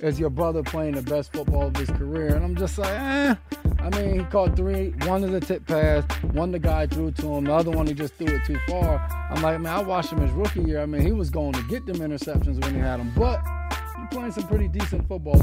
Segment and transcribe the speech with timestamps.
[0.00, 2.36] Is your brother playing the best football of his career?
[2.36, 3.34] And I'm just like, eh.
[3.80, 4.90] I mean, he caught three.
[5.06, 7.94] One of the tip pass, one the guy threw to him, the other one he
[7.94, 9.04] just threw it too far.
[9.28, 10.82] I'm like, man, I watched him his rookie year.
[10.82, 13.42] I mean, he was going to get them interceptions when he had them, but
[13.98, 15.40] he's playing some pretty decent football.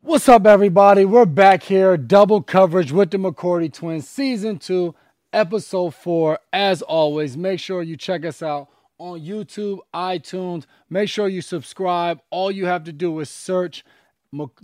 [0.00, 1.04] What's up, everybody?
[1.04, 4.94] We're back here, double coverage with the McCourty Twins, season two,
[5.34, 6.38] episode four.
[6.50, 10.64] As always, make sure you check us out on YouTube, iTunes.
[10.90, 12.20] Make sure you subscribe.
[12.30, 13.84] All you have to do is search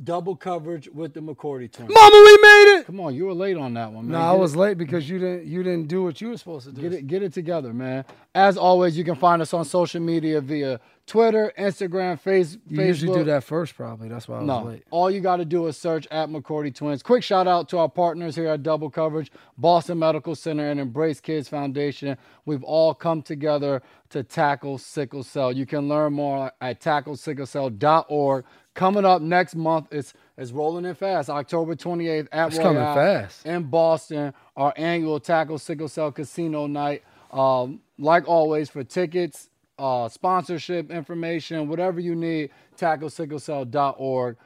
[0.02, 1.91] double coverage with the McCourty twins.
[1.92, 2.86] Mama, we made it.
[2.86, 4.20] Come on, you were late on that one, man.
[4.20, 4.58] No, I was it.
[4.58, 6.83] late because you didn't you didn't do what you were supposed to do.
[6.83, 8.05] Get it get it together, man.
[8.34, 12.86] As always, you can find us on social media via Twitter, Instagram, face, you Facebook.
[12.86, 14.08] usually do that first, probably.
[14.08, 14.84] That's why I was no, late.
[14.91, 17.03] All you got to do is search at McCourty Twins.
[17.03, 21.20] Quick shout out to our partners here at Double Coverage, Boston Medical Center, and Embrace
[21.20, 22.16] Kids Foundation.
[22.47, 25.53] We've all come together to tackle sickle cell.
[25.53, 28.44] You can learn more at tacklesicklecell.org.
[28.75, 31.30] Coming up next month, it's it's rolling in fast.
[31.30, 34.34] October 28th at it's coming fast in Boston.
[34.56, 37.05] Our annual Tackle Sickle Cell Casino Night.
[37.31, 44.36] Um, like always, for tickets, uh, sponsorship information, whatever you need, tacklesicklecell.org.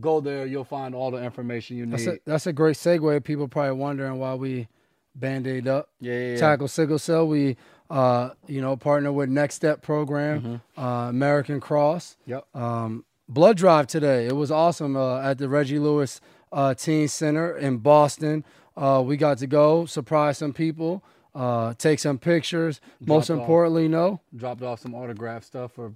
[0.00, 0.46] Go there.
[0.46, 1.92] You'll find all the information you need.
[1.92, 3.22] That's a, that's a great segue.
[3.22, 4.68] People probably wondering why we
[5.14, 5.90] band-aid up.
[6.00, 6.36] Yeah, yeah, yeah.
[6.38, 7.26] Tackle sickle cell.
[7.28, 7.56] We,
[7.88, 10.42] uh, you know, partner with Next Step Program,
[10.76, 10.80] mm-hmm.
[10.80, 12.16] uh, American Cross.
[12.26, 12.46] Yep.
[12.54, 14.26] Um, blood drive today.
[14.26, 16.20] It was awesome uh, at the Reggie Lewis
[16.52, 18.44] uh, Teen Center in Boston.
[18.76, 21.02] Uh, we got to go surprise some people,
[21.34, 22.80] uh, take some pictures.
[22.98, 25.92] Dropped Most importantly, off, no dropped off some autograph stuff for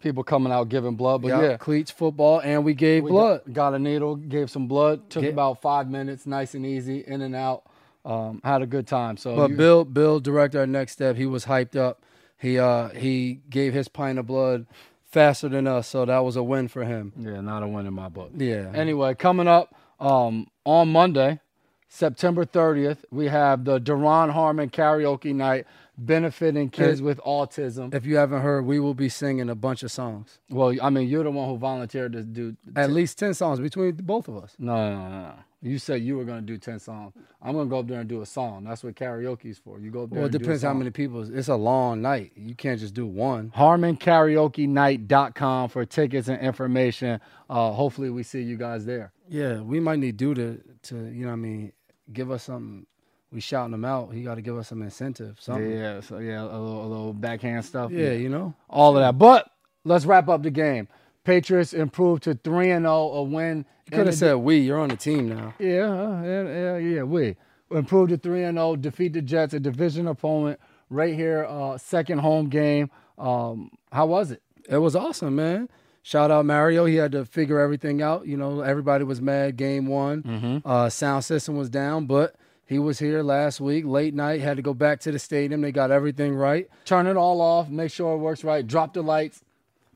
[0.00, 1.22] people coming out giving blood.
[1.22, 3.42] But yep, yeah, cleats, football, and we gave we blood.
[3.46, 5.08] Got, got, a needle, gave some blood.
[5.10, 7.64] Took Get, about five minutes, nice and easy, in and out.
[8.04, 9.16] Um, had a good time.
[9.16, 12.02] So, but you, Bill, Bill, director at Next Step, he was hyped up.
[12.36, 14.66] He uh, he gave his pint of blood
[15.14, 17.12] faster than us, so that was a win for him.
[17.16, 18.32] Yeah, not a win in my book.
[18.36, 18.72] Yeah.
[18.74, 21.40] Anyway, coming up um, on Monday,
[21.88, 25.66] September 30th, we have the Duron Harmon karaoke night
[25.96, 27.94] benefiting kids and with autism.
[27.94, 30.40] If you haven't heard, we will be singing a bunch of songs.
[30.50, 33.94] Well, I mean, you're the one who volunteered to do at least 10 songs between
[33.94, 34.56] both of us.
[34.58, 35.34] No, no, no, no.
[35.64, 37.14] You said you were going to do 10 songs.
[37.40, 38.64] I'm going to go up there and do a song.
[38.64, 39.80] That's what karaoke is for.
[39.80, 41.22] You go up there Well, it depends how many people.
[41.34, 42.32] It's a long night.
[42.36, 43.50] You can't just do one.
[43.56, 47.18] HarmonKaraokeNight.com for tickets and information.
[47.48, 49.10] Uh, hopefully, we see you guys there.
[49.26, 51.72] Yeah, we might need do to, to you know what I mean,
[52.12, 52.84] give us something.
[53.32, 54.12] We shouting them out.
[54.12, 55.38] He got to give us some incentive.
[55.40, 55.72] Something.
[55.72, 57.90] Yeah, so yeah, a little, a little backhand stuff.
[57.90, 59.18] Yeah, yeah, you know, all of that.
[59.18, 59.50] But
[59.84, 60.88] let's wrap up the game.
[61.24, 64.58] Patriots improved to three and zero, a win you could have said we.
[64.58, 65.54] You're on the team now.
[65.58, 67.02] Yeah, yeah, yeah, yeah.
[67.02, 67.36] We
[67.70, 68.70] improved to three and zero.
[68.70, 71.46] Oh, defeat the Jets, a division opponent, right here.
[71.48, 72.90] Uh, second home game.
[73.18, 74.42] Um, how was it?
[74.68, 75.68] It was awesome, man.
[76.02, 76.84] Shout out Mario.
[76.84, 78.26] He had to figure everything out.
[78.26, 79.56] You know, everybody was mad.
[79.56, 80.68] Game one, mm-hmm.
[80.68, 82.36] uh, sound system was down, but
[82.66, 84.40] he was here last week, late night.
[84.40, 85.60] Had to go back to the stadium.
[85.60, 86.68] They got everything right.
[86.84, 87.68] Turn it all off.
[87.68, 88.66] Make sure it works right.
[88.66, 89.42] Drop the lights.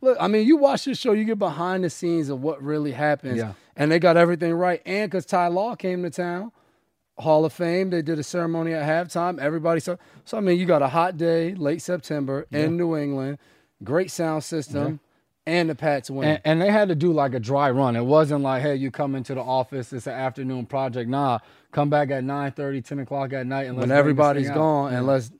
[0.00, 2.92] Look, I mean, you watch this show, you get behind the scenes of what really
[2.92, 3.38] happens.
[3.38, 4.82] Yeah and they got everything right.
[4.84, 6.52] And because Ty Law came to town,
[7.16, 9.38] Hall of Fame, they did a ceremony at halftime.
[9.38, 9.96] Everybody saw.
[10.24, 12.64] So I mean, you got a hot day, late September yeah.
[12.64, 13.38] in New England,
[13.82, 14.86] great sound system.
[14.86, 14.98] Yeah.
[15.46, 16.28] And the Pats win.
[16.28, 17.96] And, and, they had to do like a dry run.
[17.96, 21.08] It wasn't like, hey, you come into the office, it's an afternoon project.
[21.08, 21.38] Nah,
[21.72, 23.66] come back at 9 30, 10 o'clock at night.
[23.66, 24.98] And when everybody's gone, yeah.
[24.98, 25.30] and let's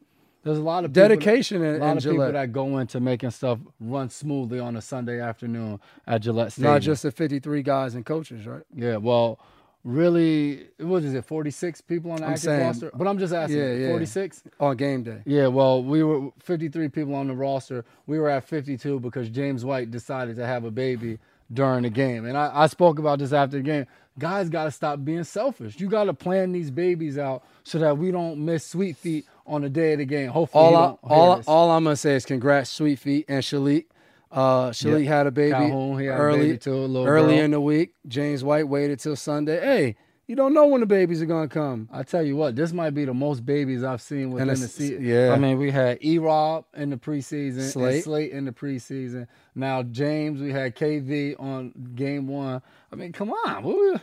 [0.44, 2.16] there's a lot of dedication that, in, a lot of Gillette.
[2.28, 6.74] people that go into making stuff run smoothly on a Sunday afternoon at Gillette Stadium.
[6.74, 8.62] Not just the 53 guys and coaches, right?
[8.74, 9.38] Yeah, well,
[9.84, 11.24] really, what is it?
[11.24, 12.90] 46 people on the I'm active saying, roster.
[12.94, 13.88] But I'm just asking, yeah, yeah.
[13.90, 15.22] 46 on game day.
[15.26, 17.84] Yeah, well, we were 53 people on the roster.
[18.06, 21.18] We were at 52 because James White decided to have a baby
[21.52, 23.86] during the game, and I, I spoke about this after the game.
[24.18, 25.78] Guys got to stop being selfish.
[25.78, 29.62] You got to plan these babies out so that we don't miss Sweet Feet on
[29.62, 30.30] the day of the game.
[30.30, 33.86] Hopefully, all I, all, all I'm gonna say is congrats, Sweet Feet and Shalik.
[34.30, 35.08] Uh, Shalik yep.
[35.08, 36.70] had a baby Calhoun, early, baby too,
[37.06, 37.44] early girl.
[37.44, 37.94] in the week.
[38.06, 39.60] James White waited till Sunday.
[39.60, 39.96] Hey,
[40.28, 41.88] You don't know when the babies are gonna come.
[41.90, 45.02] I tell you what, this might be the most babies I've seen within the season.
[45.02, 45.32] yeah.
[45.32, 47.94] I mean, we had E Rob in the preseason, Slate.
[47.94, 49.26] and Slate in the preseason.
[49.54, 52.60] Now James, we had KV on game one.
[52.92, 53.62] I mean, come on.
[53.64, 53.96] We,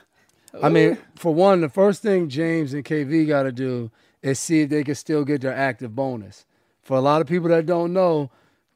[0.64, 3.92] I mean, for one, the first thing James and KV got to do
[4.24, 6.46] is see if they can still get their active bonus.
[6.82, 8.32] For a lot of people that don't know,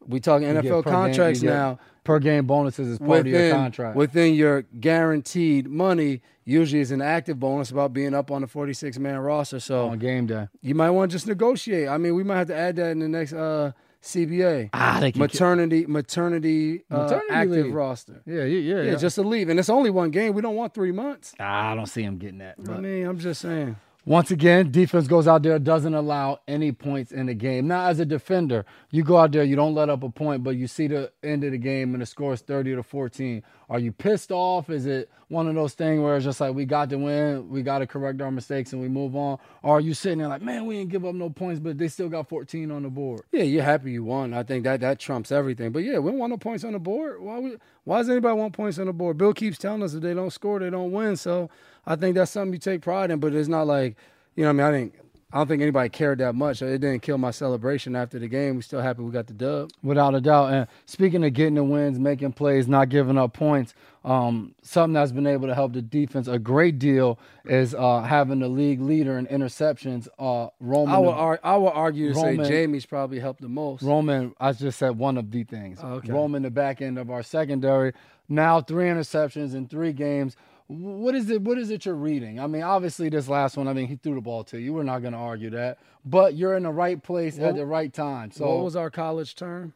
[0.06, 1.80] we talking NFL contracts now.
[2.10, 3.96] Per game bonuses is part of your contract.
[3.96, 8.98] within your guaranteed money, usually is an active bonus about being up on the 46
[8.98, 9.60] man roster.
[9.60, 10.48] So on game day.
[10.64, 11.88] you might want to just negotiate.
[11.88, 14.72] I mean, we might have to add that in the next uh, CBA.
[14.74, 17.74] Ah, they can maternity maternity, uh, Maternity active leave.
[17.76, 18.24] roster.
[18.26, 18.92] Yeah, yeah, yeah.
[18.92, 20.34] Yeah, just a leave, and it's only one game.
[20.34, 21.36] We don't want three months.
[21.40, 22.56] Ah, I don't see him getting that.
[22.68, 23.76] I mean, I'm just saying.
[24.06, 27.68] Once again, defense goes out there, doesn't allow any points in the game.
[27.68, 30.56] Now, as a defender, you go out there, you don't let up a point, but
[30.56, 33.44] you see the end of the game and the score is 30 to 14.
[33.70, 34.70] Are you pissed off?
[34.70, 37.62] Is it one of those things where it's just like we got to win, we
[37.62, 39.38] got to correct our mistakes and we move on?
[39.62, 41.90] Or are you sitting there like, man, we didn't give up no points, but they
[41.90, 43.22] still got 14 on the board?
[43.32, 44.34] Yeah, you're happy you won.
[44.34, 45.72] I think that that trumps everything.
[45.72, 47.22] But yeah, we want no points on the board.
[47.22, 49.18] Why we, why does anybody want points on the board?
[49.18, 51.16] Bill keeps telling us if they don't score, they don't win.
[51.16, 51.50] So
[51.86, 53.20] I think that's something you take pride in.
[53.20, 53.96] But it's not like,
[54.36, 55.00] you know, what I mean, I think
[55.32, 56.64] I don't think anybody cared that much.
[56.64, 58.56] It didn't kill my celebration after the game.
[58.56, 59.70] We still happy we got the dub.
[59.84, 60.52] Without a doubt.
[60.52, 65.12] And speaking of getting the wins, making plays, not giving up points, um, something that's
[65.12, 69.20] been able to help the defense a great deal is uh, having the league leader
[69.20, 70.96] in interceptions, uh, Roman.
[70.96, 73.84] I would, ar- I would argue to Roman- say Jamie's probably helped the most.
[73.84, 75.78] Roman, I just said one of the things.
[75.84, 76.12] Oh, okay.
[76.12, 77.94] Roman, the back end of our secondary.
[78.30, 80.36] Now three interceptions in three games.
[80.70, 81.42] What is it?
[81.42, 82.40] What is it you're reading?
[82.40, 83.68] I mean, obviously this last one.
[83.68, 84.72] I mean, he threw the ball to you.
[84.72, 85.80] We're not going to argue that.
[86.06, 88.30] But you're in the right place What- at the right time.
[88.30, 89.74] So what was our college term?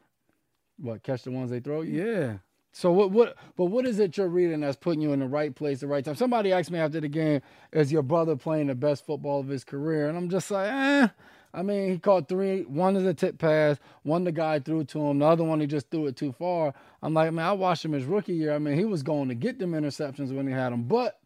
[0.80, 1.02] what?
[1.02, 2.04] Catch the ones they throw you.
[2.04, 2.34] Yeah.
[2.72, 3.10] So what?
[3.10, 3.36] What?
[3.56, 5.86] But what is it you're reading that's putting you in the right place, at the
[5.88, 6.14] right time?
[6.14, 7.40] Somebody asked me after the game,
[7.72, 11.08] "Is your brother playing the best football of his career?" And I'm just like, eh.
[11.54, 12.62] I mean, he caught three.
[12.62, 13.78] One is a tip pass.
[14.02, 15.20] One the guy threw to him.
[15.20, 16.74] The other one he just threw it too far.
[17.02, 18.54] I'm like, man, I watched him his rookie year.
[18.54, 21.18] I mean, he was going to get them interceptions when he had them, but.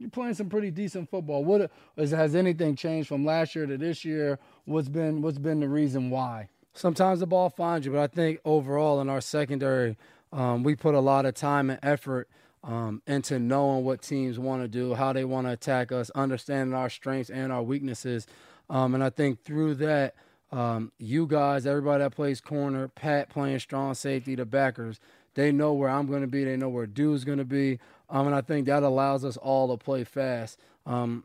[0.00, 1.44] You're playing some pretty decent football.
[1.44, 4.40] What has anything changed from last year to this year?
[4.64, 6.48] What's been what's been the reason why?
[6.74, 9.96] sometimes the ball finds you, but I think overall in our secondary,
[10.32, 12.28] um, we put a lot of time and effort
[12.62, 16.74] um, into knowing what teams want to do, how they want to attack us, understanding
[16.74, 18.26] our strengths and our weaknesses.
[18.70, 20.14] Um, and I think through that,
[20.52, 25.00] um, you guys, everybody that plays corner, Pat playing strong safety, the backers,
[25.34, 26.44] they know where I'm going to be.
[26.44, 27.78] They know where Dude's going to be.
[28.08, 30.58] Um, and I think that allows us all to play fast.
[30.86, 31.24] Um,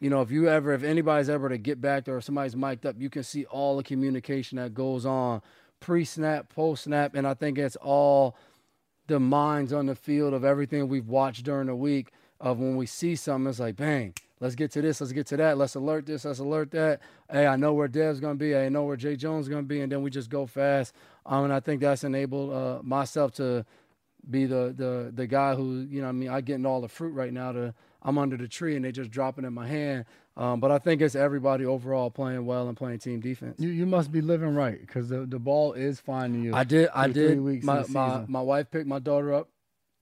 [0.00, 2.84] you know, if you ever, if anybody's ever to get back there or somebody's mic'd
[2.84, 5.40] up, you can see all the communication that goes on
[5.78, 7.14] pre snap, post snap.
[7.14, 8.36] And I think it's all
[9.06, 12.08] the minds on the field of everything we've watched during the week
[12.40, 15.36] of when we see something, it's like, bang, let's get to this, let's get to
[15.36, 17.00] that, let's alert this, let's alert that.
[17.30, 18.56] Hey, I know where Dev's going to be.
[18.56, 19.80] I know where Jay Jones is going to be.
[19.80, 20.94] And then we just go fast.
[21.24, 23.64] Um, and I think that's enabled uh, myself to
[24.28, 26.88] be the, the the guy who, you know, what I mean, I getting all the
[26.88, 30.04] fruit right now to I'm under the tree and they just dropping in my hand.
[30.36, 33.60] Um, but I think it's everybody overall playing well and playing team defense.
[33.60, 36.54] You you must be living right because the, the ball is finding you.
[36.54, 36.88] I did.
[36.94, 37.38] I did.
[37.62, 39.48] My my my wife picked my daughter up,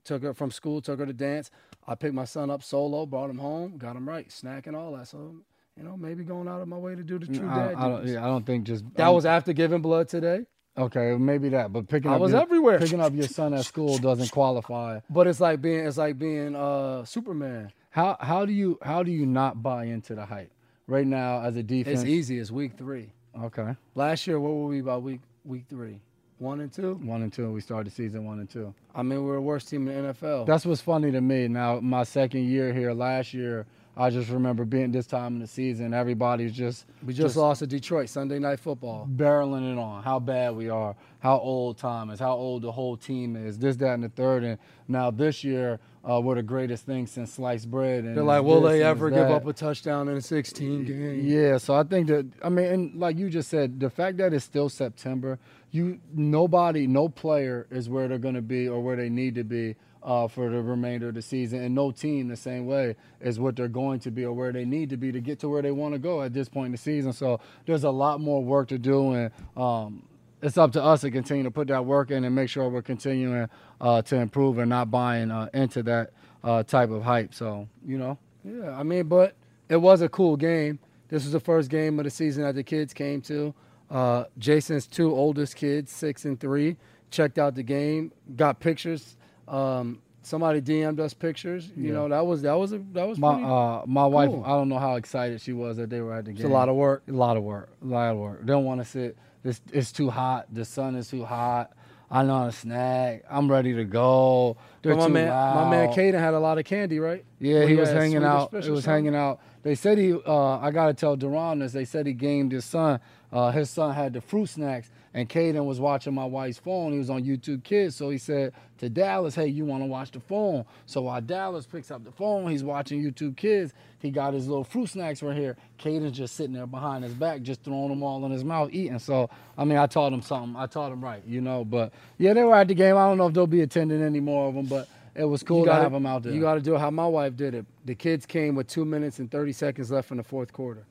[0.04, 1.50] took her from school, took her to dance.
[1.86, 4.92] I picked my son up solo, brought him home, got him right, snack and all
[4.96, 5.08] that.
[5.08, 5.34] So
[5.76, 7.74] you know, maybe going out of my way to do the true I, dad.
[7.76, 10.44] I don't, yeah, I don't think just That um, was after giving blood today,
[10.76, 11.16] okay.
[11.16, 12.78] Maybe that, but picking I up was your, everywhere.
[12.78, 15.00] Picking up your son at school doesn't qualify.
[15.08, 17.72] but it's like being it's like being uh Superman.
[17.90, 20.52] How how do you how do you not buy into the hype
[20.86, 22.00] right now as a defense?
[22.00, 22.38] It's easy.
[22.38, 23.12] It's week three.
[23.40, 26.00] Okay, Last year, what were we by week week three?
[26.40, 26.94] One and two.
[27.02, 27.52] one and two.
[27.52, 28.72] We started season one and two.
[28.94, 30.46] I mean, we're the worst team in the NFL.
[30.46, 31.48] That's what's funny to me.
[31.48, 35.46] Now my second year here last year, I just remember being this time in the
[35.46, 35.92] season.
[35.92, 39.06] Everybody's just we just, lost to Detroit Sunday Night Football.
[39.14, 42.96] barreling it on how bad we are, how old Tom is, how old the whole
[42.96, 44.42] team is, this, that, and the third.
[44.42, 45.78] And now this year,
[46.08, 48.04] uh, we're the greatest thing since sliced bread.
[48.04, 51.20] And They're like, will they ever give up a touchdown in a 16 game?
[51.24, 54.32] Yeah, so I think that I mean, and like you just said, the fact that
[54.32, 55.38] it's still September,
[55.70, 59.44] you nobody, no player is where they're going to be or where they need to
[59.44, 63.38] be uh, for the remainder of the season, and no team the same way is
[63.38, 65.60] what they're going to be or where they need to be to get to where
[65.60, 67.12] they want to go at this point in the season.
[67.12, 70.02] So there's a lot more work to do, and um,
[70.42, 72.82] it's up to us to continue to put that work in and make sure we're
[72.82, 73.48] continuing
[73.80, 76.10] uh, to improve and not buying uh, into that
[76.44, 77.34] uh, type of hype.
[77.34, 78.18] So you know.
[78.44, 79.34] Yeah, I mean, but
[79.68, 80.78] it was a cool game.
[81.08, 83.52] This was the first game of the season that the kids came to.
[83.90, 86.76] Uh, Jason's two oldest kids, six and three,
[87.10, 89.16] checked out the game, got pictures.
[89.48, 91.70] Um, somebody DM'd us pictures.
[91.76, 91.92] You Yeah.
[91.94, 94.30] know, that was that was a that was My uh, my wife.
[94.44, 96.36] I don't know how excited she was that they were at the game.
[96.40, 97.02] it's a lot of work.
[97.08, 98.40] a lot of work, a lot of work.
[98.40, 99.16] They don't want to sit.
[99.44, 100.46] It's, it's too hot.
[100.52, 101.72] The sun is too hot.
[102.12, 103.22] I know a snack.
[103.30, 104.56] I'm ready to go.
[104.82, 105.88] They're my too man, my man.
[105.90, 107.24] Caden had a lot of candy, right?
[107.38, 108.50] Yeah, What he was hanging out.
[108.50, 108.82] He was something?
[108.82, 109.40] hanging out.
[109.62, 110.12] They said he.
[110.14, 111.72] Uh, I gotta tell Duron this.
[111.72, 112.98] They said he gamed his son.
[113.32, 116.92] Uh, his son had the fruit snacks, and Caden was watching my wife's phone.
[116.92, 120.10] He was on YouTube Kids, so he said to Dallas, "Hey, you want to watch
[120.12, 123.72] the phone?" So while Dallas picks up the phone, he's watching YouTube Kids.
[123.98, 125.56] He got his little fruit snacks right here.
[125.78, 128.98] Caden's just sitting there behind his back, just throwing them all in his mouth, eating.
[128.98, 130.56] So I mean, I taught him something.
[130.56, 131.64] I taught him right, you know.
[131.64, 132.96] But yeah, they were at the game.
[132.96, 135.58] I don't know if they'll be attending any more of them, but it was cool
[135.58, 136.32] You to gotta- have them out there.
[136.32, 137.66] You got to do it how my wife did it.
[137.84, 140.84] The kids came with two minutes and 30 seconds left in the fourth quarter.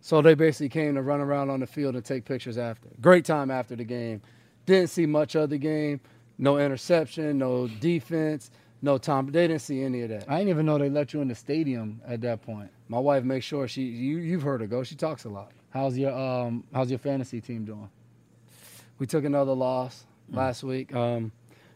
[0.00, 2.88] So they basically came to run around on the field and take pictures after.
[3.00, 4.22] Great time after the game.
[4.66, 6.00] Didn't see much of the game.
[6.38, 9.30] No interception, no defense, no time.
[9.30, 10.24] They didn't see any of that.
[10.26, 12.70] I didn't even know they let you in the stadium at that point.
[12.88, 14.82] My wife makes sure she, you, you've heard her go.
[14.82, 15.52] She talks a lot.
[15.70, 17.88] How's your um how's your fantasy team doing?
[18.98, 20.94] We took another loss last week.
[20.94, 21.30] Um,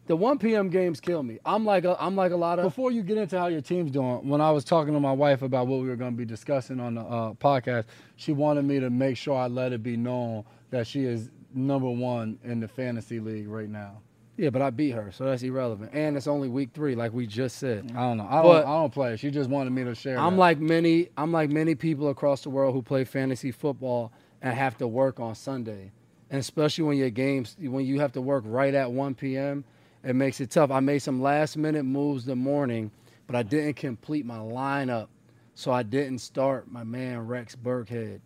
[0.06, 0.68] the 1 p.m.
[0.68, 1.38] games kill me.
[1.44, 3.90] I'm like a, I'm like a lot of Before you get into how your team's
[3.90, 6.24] doing, when I was talking to my wife about what we were going to be
[6.24, 7.84] discussing on the uh, podcast,
[8.16, 11.88] she wanted me to make sure I let it be known that she is number
[11.88, 14.00] one in the fantasy league right now.
[14.36, 15.92] yeah, but I beat her, so that's irrelevant.
[15.94, 17.92] And it's only week three, like we just said.
[17.96, 18.26] I don't know.
[18.28, 18.56] I don't.
[18.56, 19.16] I don't play.
[19.16, 20.18] She just wanted me to share.
[20.18, 20.40] I'm that.
[20.40, 24.76] like many I'm like many people across the world who play fantasy football and have
[24.78, 25.92] to work on Sunday.
[26.30, 29.64] And especially when your games when you have to work right at 1 p.m.,
[30.04, 30.70] it makes it tough.
[30.70, 32.90] I made some last minute moves the morning,
[33.26, 35.08] but I didn't complete my lineup.
[35.54, 38.20] So I didn't start my man Rex Burkhead.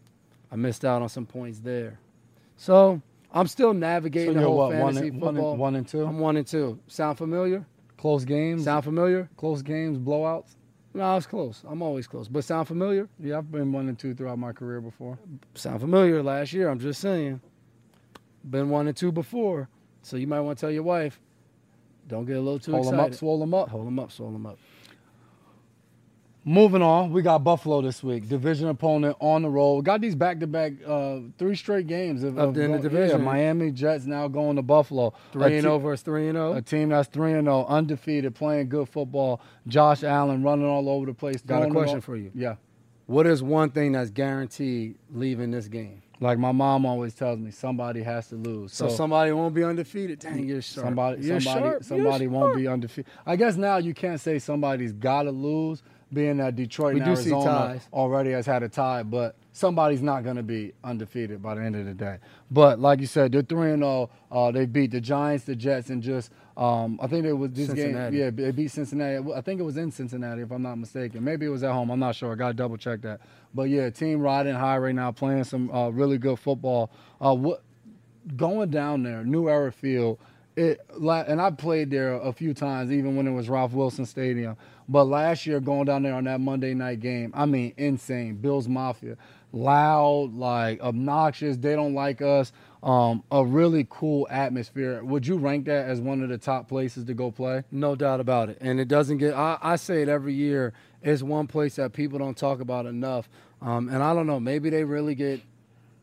[0.50, 1.98] I missed out on some points there.
[2.56, 5.50] So I'm still So navigating the whole what one fantasy and, one, football.
[5.52, 6.04] and, one and two.
[6.04, 6.78] I'm one and two.
[6.88, 7.66] Sound familiar?
[7.98, 8.64] close games.
[8.64, 9.28] Sound familiar?
[9.36, 9.98] close games.
[9.98, 10.54] Blowouts.
[10.94, 11.62] No, I was close.
[11.68, 12.28] I'm always close.
[12.28, 13.08] But sound familiar?
[13.20, 15.18] Yeah, I've been one and two throughout my career before.
[15.54, 16.68] sound familiar last year.
[16.70, 17.40] I'm just saying.
[18.48, 19.68] Been one and two before.
[20.02, 21.20] So you might want to tell your wife,
[22.08, 23.12] don't get a little too Hold them excited.
[23.14, 23.68] up, swole them up.
[23.68, 24.58] Hold them up, swole them up.
[26.44, 28.26] Moving on, we got Buffalo this week.
[28.26, 29.74] Division opponent on the road.
[29.76, 33.22] We got these back-to-back, uh, three straight games of, Up in the yeah, division.
[33.22, 35.12] Miami Jets now going to Buffalo.
[35.32, 36.60] Three A and te- oh versus three and A oh.
[36.62, 39.42] team that's three and zero, undefeated, playing good football.
[39.66, 41.42] Josh Allen running all over the place.
[41.42, 42.30] Got a question for you.
[42.34, 42.54] Yeah,
[43.04, 46.00] What is one thing that's guaranteed leaving this game?
[46.20, 48.72] Like my mom always tells me, somebody has to lose.
[48.72, 50.18] So, somebody won't be undefeated.
[50.18, 50.86] Dang, you're sharp.
[50.86, 51.72] Somebody, You're somebody, sharp.
[51.74, 52.56] You're somebody won't sharp.
[52.56, 53.12] be undefeated.
[53.26, 55.82] I guess now you can't say somebody's got to lose,
[56.12, 60.02] being that Detroit We and do see Arizona already has had a tie, but somebody's
[60.02, 62.18] not going to be undefeated by the end of the day.
[62.50, 64.10] But like you said, they're three and zero.
[64.30, 67.66] Uh, they beat the Giants, the Jets, and just um, I think it was this
[67.68, 68.16] Cincinnati.
[68.16, 68.38] game.
[68.38, 69.32] Yeah, they beat Cincinnati.
[69.32, 71.24] I think it was in Cincinnati, if I'm not mistaken.
[71.24, 71.90] Maybe it was at home.
[71.90, 72.32] I'm not sure.
[72.32, 73.20] I got to double check that.
[73.54, 76.90] But yeah, team riding high right now, playing some uh, really good football.
[77.20, 77.62] Uh, what
[78.36, 80.18] going down there, New Era Field,
[80.56, 84.56] it and I played there a few times, even when it was Ralph Wilson Stadium.
[84.88, 88.36] But last year, going down there on that Monday night game, I mean, insane.
[88.36, 89.16] Bills Mafia,
[89.52, 91.56] loud, like obnoxious.
[91.56, 92.52] They don't like us.
[92.82, 95.02] Um, a really cool atmosphere.
[95.02, 97.64] Would you rank that as one of the top places to go play?
[97.72, 98.58] No doubt about it.
[98.60, 102.18] And it doesn't get, I, I say it every year, it's one place that people
[102.20, 103.28] don't talk about enough.
[103.60, 105.40] Um, and I don't know, maybe they really get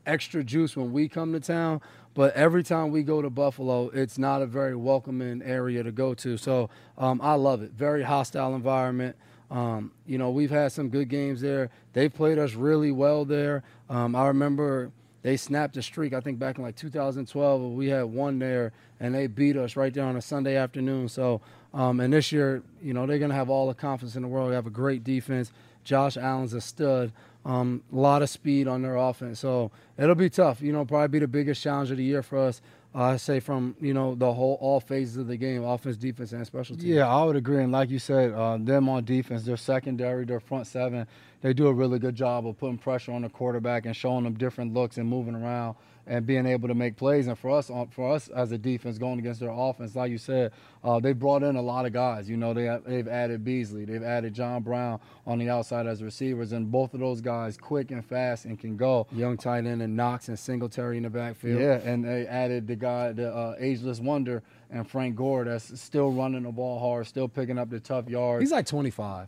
[0.06, 1.82] extra juice when we come to town.
[2.14, 6.14] But every time we go to Buffalo, it's not a very welcoming area to go
[6.16, 6.38] to.
[6.38, 7.72] So um, I love it.
[7.72, 9.16] Very hostile environment.
[9.52, 11.70] Um, you know, we've had some good games there.
[11.94, 13.64] They've played us really well there.
[13.90, 17.74] Um, I remember they snapped a streak, I think back in like 2012.
[17.74, 21.10] We had one there, and they beat us right there on a Sunday afternoon.
[21.10, 21.42] So,
[21.74, 24.28] um, and this year, you know, they're going to have all the confidence in the
[24.28, 24.52] world.
[24.52, 25.52] They have a great defense.
[25.84, 27.12] Josh Allen's a stud.
[27.44, 29.40] Um, a lot of speed on their offense.
[29.40, 30.62] So it'll be tough.
[30.62, 32.62] You know, probably be the biggest challenge of the year for us.
[32.96, 36.46] I say from you know the whole all phases of the game, offense, defense, and
[36.48, 36.88] special teams.
[36.88, 37.62] Yeah, I would agree.
[37.62, 41.06] And like you said, uh, them on defense, their secondary, their front seven,
[41.42, 44.36] they do a really good job of putting pressure on the quarterback and showing them
[44.36, 45.76] different looks and moving around
[46.08, 47.28] and being able to make plays.
[47.28, 50.52] And for us, for us as a defense going against their offense, like you said,
[50.84, 52.30] uh, they brought in a lot of guys.
[52.30, 56.04] You know, they have, they've added Beasley, they've added John Brown on the outside as
[56.04, 59.08] receivers, and both of those guys quick and fast and can go.
[59.12, 61.60] Young tight end and Knox and Singletary in the backfield.
[61.60, 66.12] Yeah, and they added the guy, the uh, ageless wonder, and Frank Gore that's still
[66.12, 68.44] running the ball hard, still picking up the tough yards.
[68.44, 69.28] He's like 25.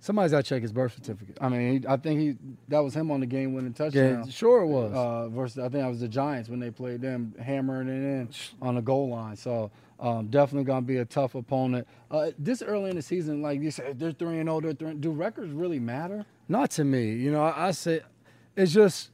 [0.00, 1.38] Somebody's got to check his birth certificate.
[1.40, 2.36] I mean, he, I think he
[2.68, 4.24] that was him on the game-winning touchdown.
[4.24, 4.92] Yeah, sure it was.
[4.92, 8.28] Uh, versus, I think that was the Giants when they played them, hammering it in
[8.60, 9.36] on the goal line.
[9.36, 11.88] So Um, definitely going to be a tough opponent.
[12.08, 14.60] Uh, this early in the season, like you said, they're three and zero.
[14.60, 16.24] They're three, do records really matter?
[16.48, 17.14] Not to me.
[17.14, 18.02] You know, I, I say
[18.56, 19.10] it's just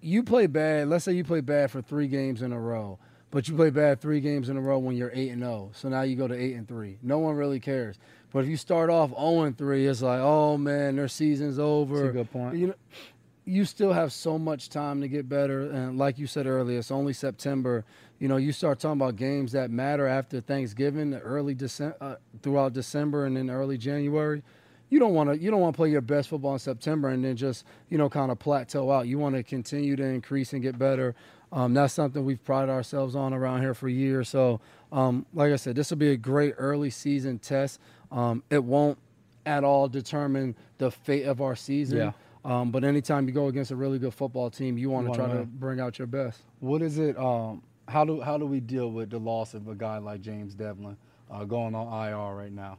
[0.00, 0.86] you play bad.
[0.88, 3.00] Let's say you play bad for three games in a row,
[3.32, 5.70] but you play bad three games in a row when you're eight and zero.
[5.74, 6.98] So now you go to eight and three.
[7.02, 7.98] No one really cares.
[8.32, 11.96] But if you start off zero and three, it's like, oh man, their season's over.
[11.96, 12.56] That's a good point.
[12.56, 12.74] You know,
[13.44, 15.70] you still have so much time to get better.
[15.70, 17.84] And like you said earlier, it's only September.
[18.18, 22.72] You know, you start talking about games that matter after Thanksgiving, early December, uh, throughout
[22.72, 24.42] December, and then early January.
[24.90, 25.38] You don't want to.
[25.38, 28.10] You don't want to play your best football in September and then just you know
[28.10, 29.08] kind of plateau out.
[29.08, 31.14] You want to continue to increase and get better.
[31.50, 34.28] Um, that's something we've prided ourselves on around here for years.
[34.28, 34.60] So,
[34.90, 37.80] um, like I said, this will be a great early season test.
[38.12, 38.98] Um, it won't
[39.46, 41.98] at all determine the fate of our season.
[41.98, 42.12] Yeah.
[42.44, 45.28] Um, but anytime you go against a really good football team, you want to try
[45.28, 46.40] wanna bring out your best.
[46.60, 47.16] What is it?
[47.16, 50.54] Um, how do how do we deal with the loss of a guy like James
[50.54, 50.96] Develin
[51.30, 52.78] uh, going on IR right now?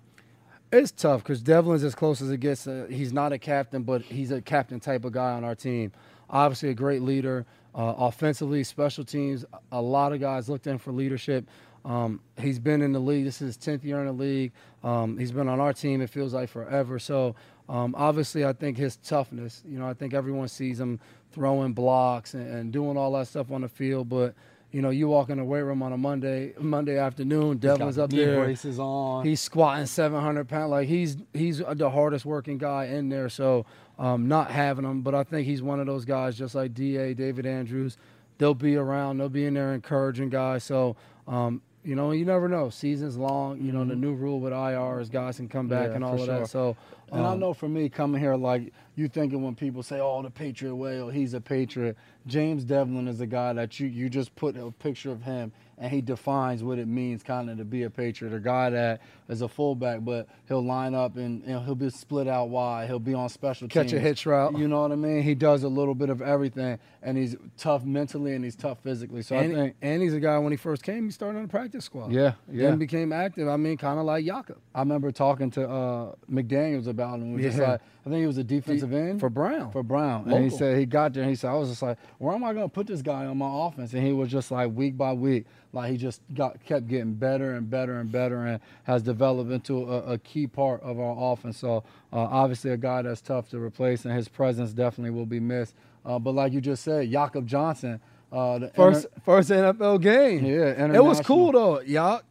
[0.72, 2.68] It's tough because Develin's as close as it gets.
[2.68, 5.92] Uh, he's not a captain, but he's a captain type of guy on our team.
[6.30, 7.46] Obviously, a great leader.
[7.76, 11.48] Uh, offensively, special teams, a lot of guys looked in for leadership.
[11.86, 13.26] Um, he's been in the league.
[13.26, 14.52] This is his 10th year in the league.
[14.84, 17.00] Um, he's been on our team, it feels like forever.
[17.00, 17.36] So,
[17.70, 21.00] um, obviously, I think his toughness, you know, I think everyone sees him
[21.32, 24.10] throwing blocks and, and doing all that stuff on the field.
[24.10, 24.34] But,
[24.72, 28.10] you know, you walk in the weight room on a Monday Monday afternoon, Develin's up
[28.10, 28.44] there.
[28.44, 29.26] braces on.
[29.26, 30.72] He's squatting 700 pounds.
[30.72, 33.30] Like he's he's the hardest working guy in there.
[33.30, 33.66] So
[34.00, 37.14] um, not having him, but I think he's one of those guys, just like Da,
[37.14, 37.98] David Andrews.
[38.40, 39.20] They'll be around.
[39.20, 40.64] They'll be in there encouraging guys.
[40.64, 40.96] So
[41.28, 42.70] um, you know, you never know.
[42.70, 43.62] Season's long.
[43.62, 46.14] You know, the new rule with IR is guys can come back Yeah, and all
[46.14, 46.40] of sure.
[46.40, 46.48] that.
[46.50, 46.76] So
[47.12, 50.22] And I um, know for me coming here, like you thinking when people say, "Oh,
[50.22, 54.10] the Patriot way," or "He's a Patriot." James Develin is a guy that you you
[54.10, 57.66] just put a picture of him, and he defines what it means, kind of to
[57.66, 58.34] be a Patriot.
[58.34, 62.28] A guy that is a fullback, but he'll line up and, and he'll be split
[62.28, 62.88] out wide.
[62.88, 64.02] He'll be on special Catch a teams.
[64.02, 64.58] hitch route.
[64.58, 65.24] You know what I mean?
[65.24, 69.22] He does a little bit of everything, and he's tough mentally and he's tough physically.
[69.22, 71.44] So and, I think, and he's a guy when he first came, he started on
[71.44, 72.12] the practice squad.
[72.12, 72.70] yeah, yeah.
[72.70, 73.48] Then became active.
[73.48, 77.30] I mean, kind of like Jakob I remember talking to uh, McDaniels about him.
[77.30, 77.72] He was just Yeah.
[77.72, 79.72] like, I think he was a defensive end for Brown.
[79.72, 80.30] for Brown.
[80.30, 82.44] And he said he got there and he said, I was just like, where am
[82.44, 83.94] I going to put this guy on my offense?
[83.94, 87.54] And he was just like week by week, like he just got kept getting better
[87.54, 89.13] and better and better and has developed
[89.52, 91.58] into a, a key part of our offense.
[91.58, 95.40] So uh, obviously a guy that's tough to replace and his presence definitely will be
[95.40, 95.76] missed.
[96.06, 98.00] Uh, but like you just said, Jakob Johnson,
[98.32, 100.46] uh, the First inter- first NFL game.
[100.46, 101.82] Yeah, it was cool though.
[101.82, 102.24] Yak,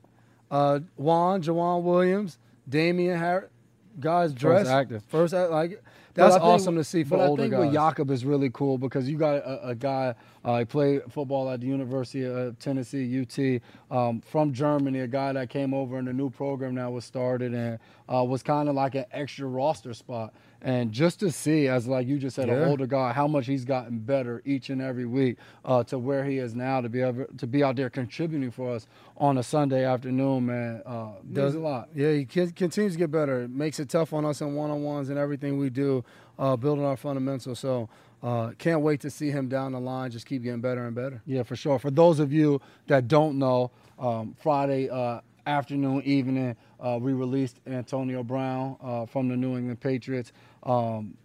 [0.50, 3.50] uh, Juan, Joejuan Williams, Damien Harris,
[3.98, 5.02] guys dressed first active.
[5.08, 5.82] First act- like
[6.14, 7.64] that's think- awesome to see for but older I think guys.
[7.66, 10.14] with Jakob is really cool because you got a, a guy.
[10.44, 15.00] Uh, he played football at the University of Tennessee (UT) um, from Germany.
[15.00, 17.78] A guy that came over in the new program that was started and
[18.12, 20.34] uh, was kind of like an extra roster spot.
[20.64, 22.68] And just to see, as like you just said, an Yeah.
[22.68, 26.38] older guy, how much he's gotten better each and every week uh, to where he
[26.38, 29.84] is now to be able to be out there contributing for us on a Sunday
[29.84, 31.88] afternoon, man, uh, does a lot.
[31.96, 33.42] Yeah, he con- continues to get better.
[33.42, 36.04] It makes it tough on us in one on ones and everything we do,
[36.38, 37.58] uh, building our fundamentals.
[37.58, 37.88] So
[38.22, 40.12] uh, can't wait to see him down the line.
[40.12, 41.22] Just keep getting better and better.
[41.26, 41.80] Yeah, for sure.
[41.80, 47.58] For those of you that don't know, um, Friday uh, afternoon, evening, uh, we released
[47.66, 50.32] Antonio Brown uh, from the New England Patriots.
[50.62, 51.16] Um,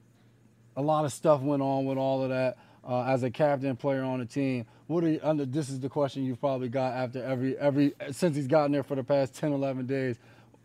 [0.76, 2.58] a lot of stuff went on with all of that.
[2.88, 5.90] Uh, as a captain player on the team, what are you, under, this is the
[5.90, 9.52] question you've probably got after every every since he's gotten there for the past 10,
[9.52, 10.18] 11 days.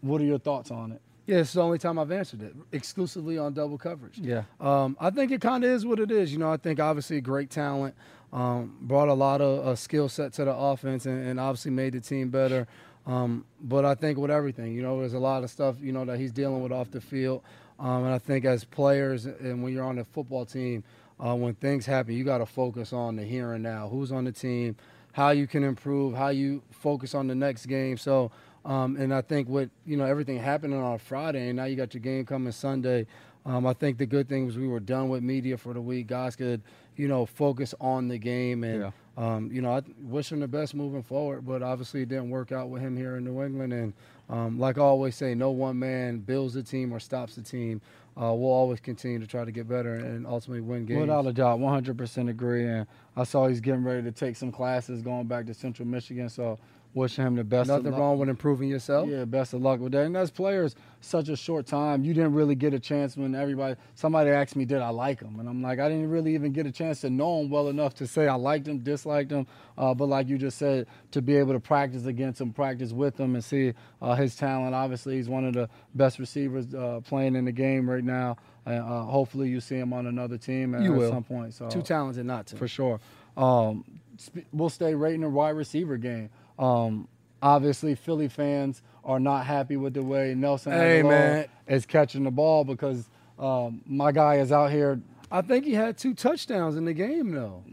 [0.03, 1.01] What are your thoughts on it?
[1.27, 4.19] Yeah, it's the only time I've answered it exclusively on double coverage.
[4.19, 4.43] Yeah.
[4.61, 6.33] Um, I think it kind of is what it is.
[6.33, 7.95] You know, I think obviously great talent,
[8.33, 11.93] um, brought a lot of uh, skill set to the offense, and, and obviously made
[11.93, 12.67] the team better.
[13.07, 16.05] Um, but I think with everything, you know, there's a lot of stuff you know
[16.05, 17.43] that he's dealing with off the field,
[17.83, 20.85] um, and I think as players and when you're on a football team,
[21.21, 23.89] uh, when things happen, you got to focus on the here and now.
[23.89, 24.77] Who's on the team?
[25.13, 26.15] How you can improve?
[26.15, 27.97] How you focus on the next game?
[27.99, 28.31] So.
[28.65, 31.95] Um, and I think with you know everything happening on Friday, and now you got
[31.95, 33.09] your game coming Sunday.
[33.45, 36.07] Um, I think the good thing was we were done with media for the week.
[36.07, 36.63] Guys could
[36.97, 38.91] you know focus on the game, and Yeah.
[39.17, 41.45] um, you know I wish him the best moving forward.
[41.45, 43.73] But obviously it didn't work out with him here in New England.
[43.73, 43.95] And
[44.33, 47.83] um, like I always say, no one man builds a team or stops a team.
[48.17, 51.03] Uh, we'll always continue to try to get better and ultimately win games.
[51.03, 52.67] Without a doubt, 100% agree.
[52.67, 56.31] And I saw he's getting ready to take some classes going back to Central Michigan.
[56.31, 56.59] So
[56.95, 57.71] wishing him the best.
[57.71, 59.09] of Nothing wrong with improving yourself.
[59.09, 60.05] Yeah, best of luck with that.
[60.05, 63.77] And as players, such a short time, you didn't really get a chance when everybody,
[63.95, 65.41] somebody asked me, did I like him?
[65.41, 67.95] And I'm like, I didn't really even get a chance to know him well enough
[67.95, 69.47] to say I liked him, disliked him.
[69.77, 73.19] Uh, but like you just said, to be able to practice against him, practice with
[73.19, 74.75] him, and see uh, his talent.
[74.75, 78.37] Obviously, he's one of the best receivers uh, playing in the game right now.
[78.65, 81.55] And uh, hopefully, you see him on another team at, at some point.
[81.55, 82.57] So Too talented not to.
[82.57, 83.01] for sure.
[83.37, 83.85] Um,
[84.23, 86.31] sp- we'll stay right in the wide receiver game.
[86.63, 87.09] Um,
[87.43, 92.65] obviously, Philly fans are not happy with the way Nelson Hey, is catching the ball
[92.65, 95.01] because um, my guy is out here.
[95.31, 97.65] I think he had two touchdowns in the game, though.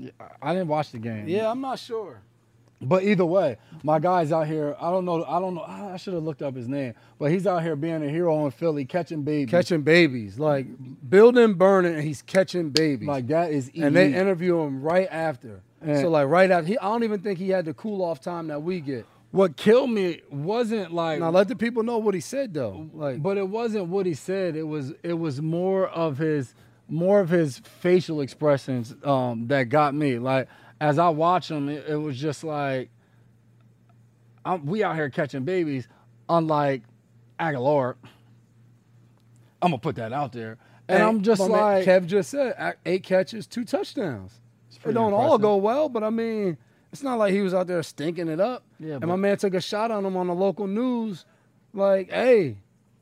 [0.41, 1.27] I didn't watch the game.
[1.27, 2.21] Yeah, I'm not sure.
[2.81, 4.75] But either way, my guy's out here.
[4.79, 5.23] I don't know.
[5.25, 5.63] I don't know.
[5.63, 6.93] I should have looked up his name.
[7.17, 9.51] But he's out here being a hero in Philly, catching babies.
[9.51, 10.67] Catching babies, like
[11.09, 13.07] building, burning, and he's catching babies.
[13.07, 15.61] like that is and they interview him right after.
[15.81, 18.19] And- so like right after, he, I don't even think he had the cool off
[18.21, 19.05] time that we get.
[19.31, 22.89] what killed me wasn't like Now let the people know what he said though.
[22.93, 24.55] Like, but it wasn't what he said.
[24.55, 26.53] It was it was more of his
[26.87, 30.17] more of his facial expressions um, that got me.
[30.17, 30.47] Like
[30.81, 32.89] as I watch him, it, it was just like
[34.45, 35.87] I'm, we out here catching babies,
[36.27, 36.83] unlike
[37.39, 37.95] Agholor.
[39.61, 42.75] I'm gonna put that out there, and I'm just my man like, Kev just said,
[42.85, 44.39] eight catches, two touchdowns.
[44.85, 46.57] It don't all go well, but I mean,
[46.93, 48.63] it's not like he was out there stinking it up.
[48.79, 51.25] Yeah, and my man took a shot on him on the local news,
[51.73, 52.57] like, hey,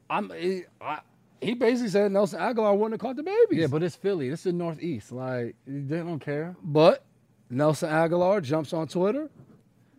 [0.09, 0.31] I'm.
[0.31, 0.99] He, I,
[1.39, 3.59] he basically said Nelson Agholor wouldn't have caught the babies.
[3.59, 4.29] yeah, but it's Philly.
[4.29, 5.11] This is Northeast.
[5.11, 6.55] Like they don't care.
[6.63, 7.03] But
[7.49, 9.29] Nelson Agholor jumps on Twitter,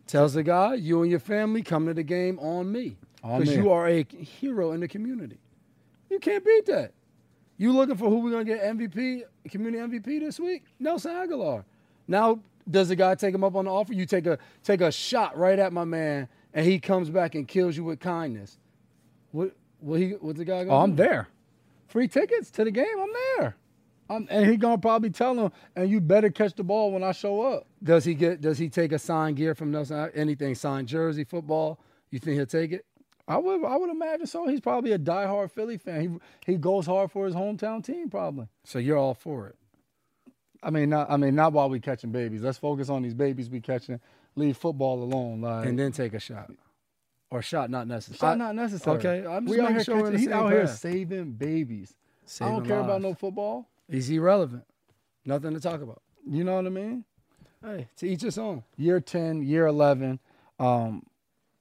[0.06, 3.70] tells the guy, "You and your family come to the game on me, because you
[3.70, 5.38] are a hero in the community.
[6.10, 6.92] You can't beat that.
[7.56, 10.62] You looking for who we're gonna get MVP, community MVP this week?
[10.78, 11.64] Nelson Agholor.
[12.06, 13.92] Now, does the guy take him up on the offer?
[13.92, 17.48] You take a take a shot right at my man, and he comes back and
[17.48, 18.58] kills you with kindness.
[19.32, 19.52] What?
[19.80, 20.10] What he?
[20.12, 20.64] What's the guy?
[20.64, 21.02] Gonna Oh, I'm do?
[21.02, 21.28] there.
[21.86, 22.86] Free tickets to the game.
[22.98, 23.56] I'm there.
[24.10, 27.12] I'm, and he gonna probably tell him, and you better catch the ball when I
[27.12, 27.66] show up.
[27.82, 28.40] Does he get?
[28.40, 29.98] Does he take a signed gear from Nelson?
[29.98, 31.78] Uh, anything signed jersey, football?
[32.10, 32.86] You think he'll take it?
[33.26, 34.48] I would I would imagine so.
[34.48, 36.00] He's probably a diehard Philly fan.
[36.46, 38.46] He he goes hard for his hometown team probably.
[38.64, 39.56] So you're all for it.
[40.62, 42.40] I mean not I mean not while we catching babies.
[42.42, 44.00] Let's focus on these babies we catching.
[44.34, 45.42] Leave football alone.
[45.42, 46.50] Like and then take a shot,
[47.30, 48.16] or shot not necessary.
[48.18, 48.96] shot I- not necessary.
[48.96, 51.94] Okay, I'm just we out here sure catching, he's out here saving babies.
[52.40, 53.68] I don't care about no football.
[53.90, 54.64] He's irrelevant.
[55.24, 56.02] Nothing to talk about.
[56.28, 57.04] You know what I mean?
[57.62, 58.62] Hey, to each his own.
[58.76, 60.20] year 10, year 11,
[60.60, 61.02] um,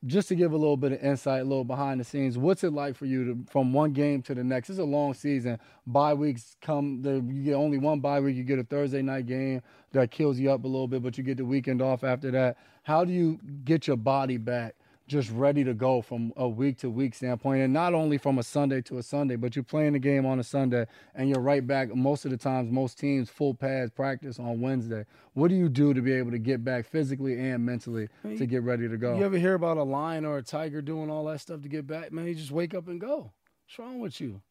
[0.05, 2.71] just to give a little bit of insight, a little behind the scenes, what's it
[2.71, 4.69] like for you to from one game to the next?
[4.69, 5.59] It's a long season.
[5.87, 8.35] Bye weeks come, the, you get only one bye week.
[8.35, 9.61] You get a Thursday night game
[9.93, 12.57] that kills you up a little bit, but you get the weekend off after that.
[12.83, 14.75] How do you get your body back?
[15.07, 18.43] Just ready to go from a week to week standpoint, and not only from a
[18.43, 21.65] Sunday to a Sunday, but you're playing the game on a Sunday, and you're right
[21.65, 21.95] back.
[21.95, 25.05] Most of the times, most teams full pads practice on Wednesday.
[25.33, 28.63] What do you do to be able to get back physically and mentally to get
[28.63, 29.17] ready to go?
[29.17, 31.87] You ever hear about a lion or a tiger doing all that stuff to get
[31.87, 32.11] back?
[32.11, 33.31] Man, you just wake up and go.
[33.65, 34.41] What's wrong with you?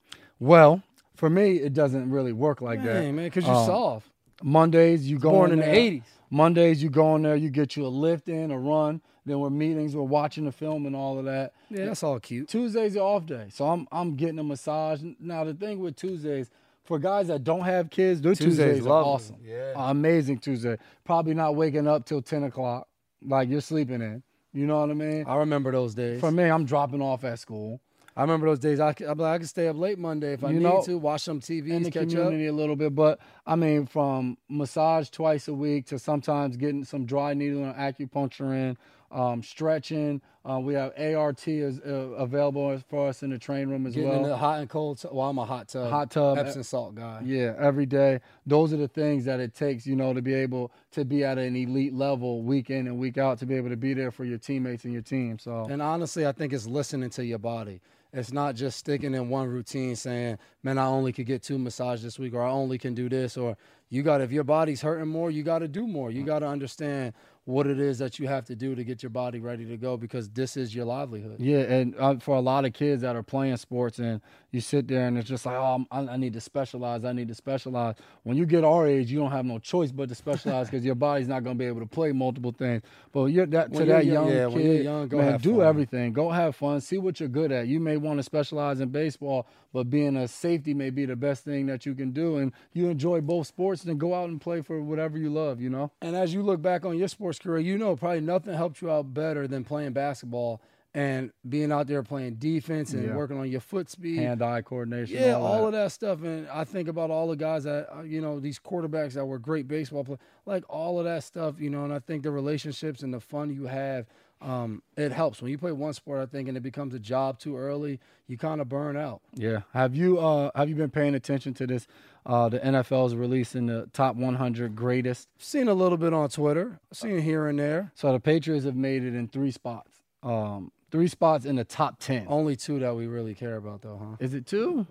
[0.41, 0.83] Well,
[1.17, 2.95] for me, it doesn't really work like that.
[3.03, 4.09] Man, because you're Um, soft.
[4.43, 5.71] Mondays, you go Born in there.
[5.71, 6.03] the 80s.
[6.31, 9.03] Mondays, you go in there, you get you a lift in, a run.
[9.27, 11.53] Then we're meetings, we're watching the film and all of that.
[11.69, 12.49] Yeah, that's all cute.
[12.49, 15.03] Tuesday's your off day, so I'm I'm getting a massage.
[15.19, 16.49] Now the thing with Tuesdays,
[16.85, 19.37] for guys that don't have kids, their Tuesday's Tuesdays, are awesome.
[19.45, 19.73] Yeah.
[19.77, 20.79] amazing Tuesday.
[21.05, 22.87] Probably not waking up till ten o'clock,
[23.21, 24.23] like you're sleeping in.
[24.53, 25.25] You know what I mean?
[25.27, 26.21] I remember those days.
[26.21, 27.81] For me, I'm dropping off at school.
[28.17, 28.81] I remember those days.
[28.81, 30.83] I could, I'm like, I could stay up late Monday if I You need know,
[30.85, 30.97] to.
[30.97, 32.33] Watch some TV, in the catch up.
[32.33, 32.95] a little bit.
[32.95, 37.75] But I mean, from massage twice a week to sometimes getting some dry needle and
[37.75, 38.79] acupuncture in,
[39.11, 40.21] um, stretching.
[40.49, 44.11] Uh, we have ART is uh, available for us in the train room as Getting
[44.11, 44.23] well.
[44.25, 44.99] in the hot and cold.
[44.99, 45.91] T- well, I'm a hot tub.
[45.91, 46.39] Hot tub.
[46.39, 47.21] Epsom salt guy.
[47.25, 48.21] Yeah, every day.
[48.47, 51.39] Those are the things that it takes, you know, to be able to be at
[51.39, 54.25] an elite level week in and week out to be able to be there for
[54.25, 55.39] your teammates and your team.
[55.39, 57.81] So And honestly, I think it's listening to your body.
[58.13, 62.03] It's not just sticking in one routine saying, man, I only could get two massages
[62.03, 63.57] this week or I only can do this or
[63.91, 66.11] you got if your body's hurting more, you got to do more.
[66.11, 67.13] You got to understand
[67.47, 69.97] what it is that you have to do to get your body ready to go
[69.97, 71.37] because this is your livelihood.
[71.39, 74.21] Yeah, and uh, for a lot of kids that are playing sports and
[74.57, 77.05] you sit there and it's just like, oh, I'm, I need to specialize.
[77.05, 77.95] I need to specialize.
[78.25, 80.97] When you get our age, you don't have no choice but to specialize because your
[80.97, 82.83] body's not going to be able to play multiple things.
[83.13, 85.57] But you're that to When that you're young- young yeah, kid, young, go man, do
[85.59, 85.67] fun.
[85.67, 86.13] everything.
[86.13, 86.81] Go have fun.
[86.81, 87.69] See what you're good at.
[87.69, 91.45] You may want to specialize in baseball, but being a safety may be the best
[91.45, 92.39] thing that you can do.
[92.39, 95.61] And you enjoy both sports, then go out and play for whatever you love.
[95.61, 95.93] You know.
[96.01, 98.91] And as you look back on your sports career, you know probably nothing helped you
[98.91, 100.61] out better than playing basketball
[100.97, 103.15] and being out there playing defense and Yeah.
[103.15, 104.17] working on your foot speed.
[104.19, 105.17] Hand-eye coordination.
[105.19, 106.23] yeah, all, all of that stuff.
[106.23, 109.39] And I think about all the guys that, uh, you know, these quarterbacks that were
[109.39, 113.03] great baseball players, like all of that stuff, you know, and I think the relationships
[113.03, 114.07] and the fun you have,
[114.41, 115.43] um, it helps.
[115.43, 118.39] When you play one sport, I think, and it becomes a job too early, you
[118.39, 119.21] kind of burn out.
[119.35, 119.61] Yeah.
[119.75, 121.87] Have you uh have you been paying attention to this?
[122.25, 125.29] Uh, the NFL's releasing the top 100 greatest.
[125.39, 127.93] Seen a little bit on Twitter, seen here and there.
[127.95, 130.01] So the Patriots have made it in three spots.
[130.23, 132.27] Um, three spots in the top 10.
[132.29, 134.17] Only two that we really care about, though, huh?
[134.21, 134.87] Is it two?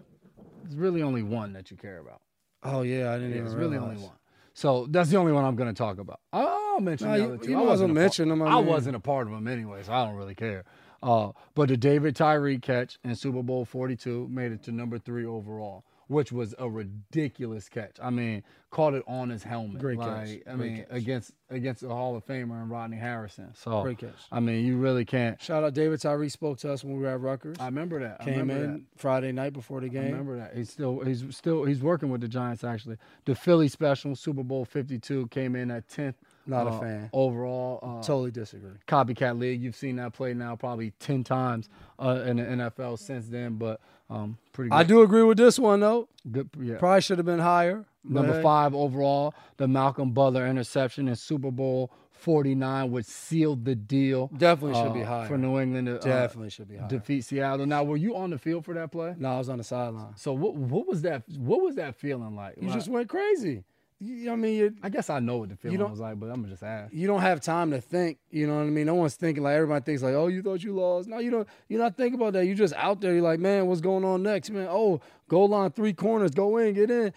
[0.65, 2.21] It's really only one that you care about.
[2.63, 4.12] Oh, yeah, I didn't Yeah, it's really only one.
[4.53, 6.19] So that's the only one I'm going to talk about.
[6.31, 7.51] I'll mention No, the other two.
[7.51, 9.34] you I might as well wasn't a part- them, I I wasn't a part of
[9.34, 10.63] them anyway, so I don't really care.
[11.03, 15.25] Uh, but the David Tyree catch in Super Bowl 42 made it to number three
[15.25, 17.98] overall, which was a ridiculous catch.
[18.02, 19.80] I mean, caught it on his helmet.
[19.82, 20.08] Great catch.
[20.10, 20.88] I Great mean, catch.
[20.91, 23.52] against against the Hall of Famer and Rodney Harrison.
[23.56, 24.13] So Great catch.
[24.32, 25.41] I mean, you really can't.
[25.41, 27.58] Shout out David Tyree spoke to us when we were at Rutgers.
[27.60, 28.20] I remember that.
[28.22, 28.82] Came remember in that.
[28.98, 30.04] Friday night before the I game.
[30.06, 30.56] remember that.
[30.56, 32.98] He's still he's still he's working with the Giants actually.
[33.26, 36.15] The Philly special Super Bowl 52 came in at 10th.
[36.47, 37.10] Not a uh, fan.
[37.13, 37.79] overall.
[37.81, 38.71] Uh, Totally disagree.
[38.88, 39.62] copycat league.
[39.62, 43.79] You've seen that play now probably 10 times uh, in the NFL since then, but
[44.10, 44.75] um, pretty good.
[44.75, 46.08] I do agree with this one though.
[46.31, 46.77] good yeah.
[46.77, 47.86] Probably should have been higher.
[48.08, 53.75] Number hey, five overall, the Malcolm Butler interception in Super Bowl 49, which sealed the
[53.75, 54.29] deal.
[54.38, 55.27] Definitely should be uh, higher.
[55.27, 56.88] for New England to uh, Definitely should be higher.
[56.88, 57.65] defeat Seattle.
[57.65, 59.15] Now, were you on the field for that play?
[59.17, 60.15] no, I was on the sideline.
[60.15, 61.23] So what what was that?
[61.38, 62.55] What was that feeling like?
[62.62, 63.63] You Like, just went crazy.
[64.01, 66.41] You, know I mean, I guess I know what the feeling was like, but I'm
[66.41, 66.93] gonna just ask.
[66.93, 68.17] you don't have time to think.
[68.29, 68.86] You know what I mean?
[68.88, 71.08] No one's thinking like everybody thinks like, oh, you thought you lost.
[71.08, 71.47] No, you don't.
[71.69, 72.45] You're not thinking about that.
[72.45, 73.13] You're just out there.
[73.13, 74.67] You're like, man, what's going on next, man?
[74.69, 77.13] Oh, goal line, three corners, go in, get in.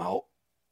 [0.00, 0.24] Oh,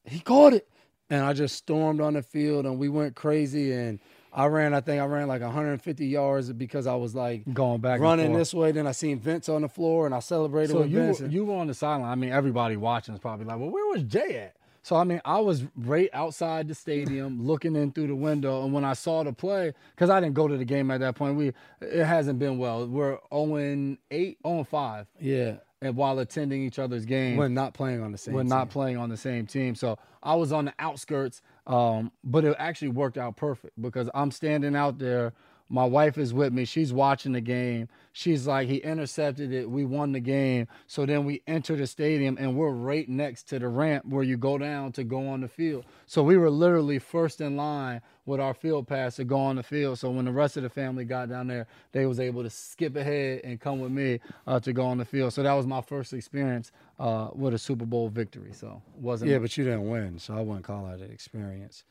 [0.03, 0.67] he caught it,
[1.09, 3.99] and I just stormed on the field, and we went crazy, and
[4.33, 4.73] I ran.
[4.73, 8.53] I think I ran like 150 yards because I was like Going back running this
[8.53, 8.73] way.
[8.73, 11.21] Then I seen Vince on the floor, and I celebrated So with you Vince.
[11.21, 12.11] you were on the sideline.
[12.11, 15.21] I mean, everybody watching is probably like, "Well, where was Jay at?" So I mean,
[15.23, 19.23] I was right outside the stadium, looking in through the window, and when I saw
[19.23, 22.39] the play, because I didn't go to the game at that point, we it hasn't
[22.39, 22.87] been well.
[22.87, 28.01] We're 0 8, 0 5, yeah, and while attending each other's games, when not playing
[28.01, 28.33] on the same.
[28.33, 29.75] we're not playing on the same team.
[29.75, 34.31] So I was on the outskirts, um, but it actually worked out perfect because I'm
[34.31, 35.33] standing out there.
[35.71, 36.65] My wife is with me.
[36.65, 37.87] She's watching the game.
[38.11, 39.69] She's like, he intercepted it.
[39.69, 40.67] We won the game.
[40.87, 44.35] So then we enter the stadium and we're right next to the ramp where you
[44.35, 45.85] go down to go on the field.
[46.07, 49.63] So we were literally first in line with our field pass to go on the
[49.63, 49.97] field.
[49.97, 52.97] So when the rest of the family got down there, they was able to skip
[52.97, 55.31] ahead and come with me uh, to go on the field.
[55.31, 58.51] So that was my first experience uh, with a Super Bowl victory.
[58.51, 61.85] So wasn't Yeah, but you didn't win, so I wouldn't call that an experience.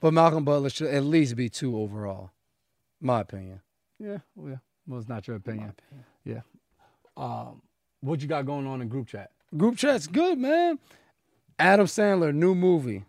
[0.00, 2.30] But Malcolm Butler should at least be two overall,
[3.02, 3.60] my opinion.
[3.98, 4.56] yeah, well, yeah.
[4.86, 5.72] Well, it's not your opinion.
[6.24, 6.40] Yeah.
[7.16, 7.62] Um,
[8.00, 9.30] what you got going on in group chat?
[9.56, 10.78] Group chat's good, man.
[11.58, 13.04] Adam Sandler, new movie,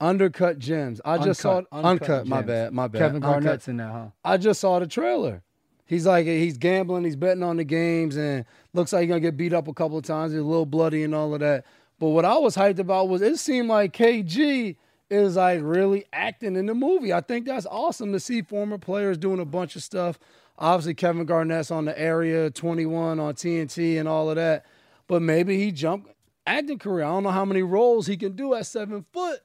[0.00, 1.00] Undercut Gems.
[1.04, 2.10] I just saw Uncut, Uncut.
[2.10, 2.46] Uncut my Gems.
[2.46, 2.98] bad, my bad.
[2.98, 3.42] Kevin Uncut.
[3.42, 4.06] Garnett's in there, huh?
[4.24, 5.42] I just saw the trailer.
[5.84, 8.44] He's like he's gambling, he's betting on the games, and
[8.74, 10.32] looks like he's gonna get beat up a couple of times.
[10.32, 11.64] He's a little bloody and all of that.
[11.98, 14.76] But what I was hyped about was it seemed like KG
[15.10, 17.12] is like really acting in the movie.
[17.12, 20.18] I think that's awesome to see former players doing a bunch of stuff.
[20.58, 24.66] Obviously, Kevin Garnett's on the area 21 on TNT and all of that.
[25.06, 26.10] But maybe he jumped
[26.46, 27.04] acting career.
[27.04, 29.40] I don't know how many roles he can do at seven foot.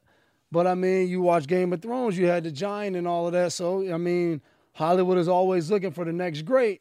[0.50, 3.32] But I mean, you watch Game of Thrones, you had the giant and all of
[3.32, 3.52] that.
[3.52, 4.40] So I mean,
[4.72, 6.80] Hollywood is always looking for the next great.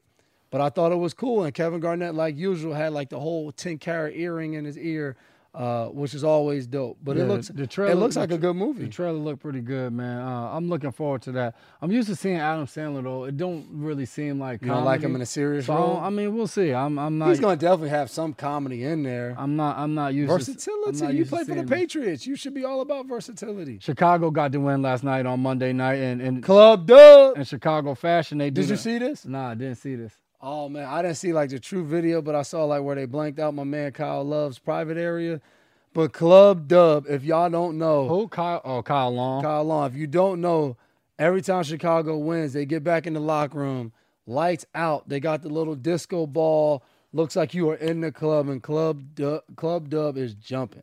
[0.52, 3.52] But I thought it was cool, and Kevin Garnett, like usual, had like the whole
[3.52, 5.16] ten carat earring in his ear,
[5.54, 6.98] uh, which is always dope.
[7.04, 8.86] But Yeah, it looks the trailer- it looks like a good movie.
[8.86, 10.20] The trailer looked pretty good, man.
[10.20, 11.56] Uh, I'm looking forward to that.
[11.82, 13.26] I'm used to seeing Adam Sandler though.
[13.26, 15.98] It don't really seem like You don't like him in a serious So role.
[15.98, 16.74] I mean, we'll see.
[16.74, 17.30] I'm I'm not.
[17.30, 19.36] He's gonna definitely have some comedy in there.
[19.38, 19.78] I'm not.
[19.78, 20.38] I'm not used to.
[20.38, 21.02] Versatility.
[21.02, 21.64] not You to play for the.
[21.64, 22.26] Patriots.
[22.26, 23.80] You should be all about versatility.
[23.80, 27.38] Chicago got the win last night on Monday night, and in, Club Dub.
[27.38, 29.26] in Chicago fashion, they do Did you see this?
[29.26, 30.14] Nah, I didn't see this.
[30.44, 33.06] Oh man, I didn't see like the true video, but I saw like where they
[33.06, 35.42] blanked out my man Kyle Love's private area.
[35.94, 38.28] But Club Dub, if y'all don't know, Who?
[38.28, 38.62] Kyle?
[38.66, 39.42] Oh, Kyle Long.
[39.42, 40.76] Kyle Long, if you don't know,
[41.18, 43.94] every time Chicago wins, they get back in the locker room,
[44.28, 45.08] lights out.
[45.08, 46.84] They got the little disco ball
[47.16, 50.82] Looks like you are in the club, and Club Dub, Club Dub is jumping.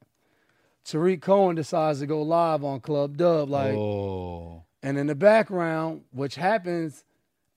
[0.85, 4.63] Tarik Cohen decides to go live on Club Dub, like, oh.
[4.81, 7.05] and in the background, which happens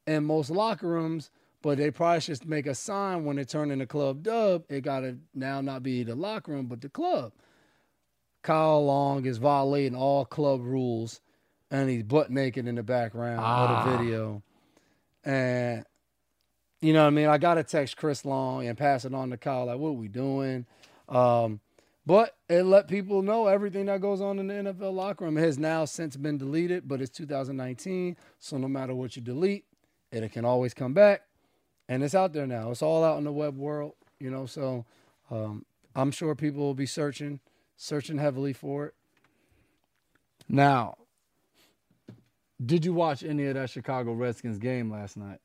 [0.08, 1.30] in most locker rooms,
[1.64, 4.66] but they probably should make a sign when they turn into Club Dub.
[4.70, 7.32] It got to now not be the locker room, but the club.
[8.44, 11.22] Kyle Long is violating all club rules,
[11.72, 14.44] and he's butt naked in the background of the video.
[15.24, 15.86] And
[16.82, 17.28] you know what I mean?
[17.28, 19.94] I got to text Chris Long and pass it on to Kyle, like, what are
[19.94, 20.66] we doing?
[21.08, 21.62] Um,
[22.06, 25.38] but it let people know everything that goes on in the NFL locker room.
[25.38, 28.18] It has now since been deleted, but it's 2019.
[28.40, 29.64] So no matter what you delete,
[30.12, 31.22] it can always come back.
[31.94, 32.72] And it's out there now.
[32.72, 34.48] It's all out in the web world, you know.
[34.48, 34.84] So
[35.30, 35.64] um,
[35.96, 37.40] I'm sure people will be searching,
[37.78, 38.96] searching heavily for it.
[40.50, 40.96] Now,
[42.66, 45.38] did you watch any of that Chicago Redskins game last night?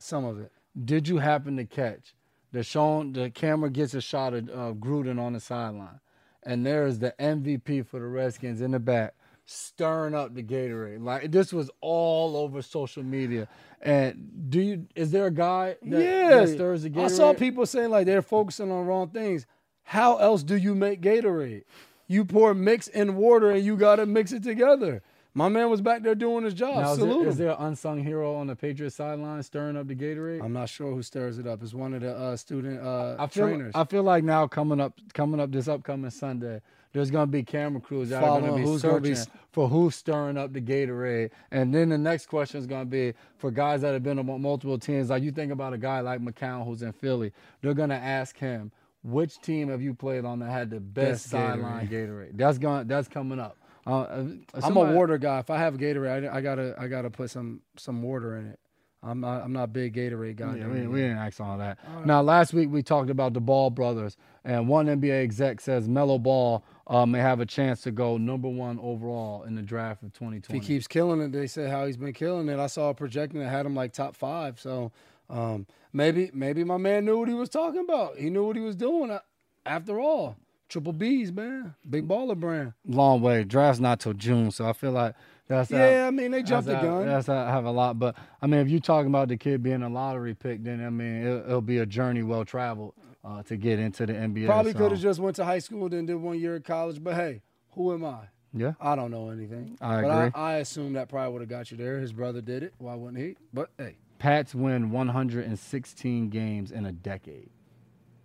[0.00, 0.50] Some of it.
[0.84, 2.16] Did you happen to catch
[2.50, 3.12] the Sean?
[3.12, 6.00] The camera gets a shot of uh, Gruden on the sideline,
[6.42, 9.14] and there is the MVP for the Redskins in the back,
[9.46, 11.02] stirring up the Gatorade.
[11.02, 13.48] Like this was all over social media.
[13.80, 14.86] And do you?
[14.94, 17.04] Is there a guy that, yeah, that stirs the Gatorade?
[17.04, 19.46] I saw people saying like they're focusing on wrong things.
[19.84, 21.64] How else do you make Gatorade?
[22.06, 25.02] You pour mix in water and you gotta mix it together.
[25.36, 26.76] My man was back there doing his job.
[26.76, 29.96] Now, is, Salute there, there an unsung hero on the Patriots sideline stirring up the
[29.96, 30.40] Gatorade?
[30.40, 31.60] I'm not sure who stirs it up.
[31.60, 33.72] It's one of the uh, student uh, I feel, trainers.
[33.74, 36.60] I feel like now coming up, coming up this upcoming Sunday,
[36.94, 39.96] there's gonna be camera crews that are gonna be who's gonna searching be for who's
[39.96, 43.92] stirring up the Gatorade, and then the next question is gonna be for guys that
[43.92, 45.10] have been on multiple teams.
[45.10, 48.72] Like you think about a guy like McCown who's in Philly, they're gonna ask him
[49.02, 52.36] which team have you played on that had the best, Best sideline Gatorade.
[52.38, 53.58] That's going, that's coming up.
[53.86, 54.24] Uh, uh,
[54.62, 55.40] I'm a water guy.
[55.40, 58.58] If I have Gatorade, I, I gotta I gotta put some some water in it.
[59.02, 60.56] I'm not I'm not a big Gatorade guy.
[60.56, 61.78] Yeah, we, we didn't ask all that.
[62.06, 66.18] Now, last week we talked about the Ball brothers, and one NBA exec says Melo
[66.18, 70.12] Ball uh, may have a chance to go number one overall in the draft of
[70.12, 70.36] 2020.
[70.36, 70.60] If 2020.
[70.60, 72.58] he keeps killing it, they say how he's been killing it.
[72.58, 74.60] I saw a projection that had him like top five.
[74.60, 74.92] So
[75.30, 78.18] um, maybe maybe my man knew what he was talking about.
[78.18, 79.16] He knew what he was doing.
[79.64, 80.36] After all,
[80.68, 82.74] triple B's, man, big baller brand.
[82.86, 83.44] Long way.
[83.44, 85.14] Draft's not till June, so I feel like
[85.48, 87.06] that's how- Yeah, I mean they jumped the gun.
[87.06, 89.62] That's how I have a lot, but I mean, if you're talking about the kid
[89.62, 92.92] being a lottery pick, then I mean it'll, it'll be a journey well traveled
[93.24, 94.46] uh, to get into the NBA.
[94.46, 97.02] Probably so, could have just went to high school, then did one year of college.
[97.02, 98.28] But hey, who am I?
[98.52, 99.76] Yeah, I don't know anything.
[99.80, 100.30] I but agree.
[100.34, 101.98] I, I assume that probably would have got you there.
[101.98, 102.74] His brother did it.
[102.78, 103.36] Why wouldn't he?
[103.52, 107.50] But hey, Pats win 116 games in a decade.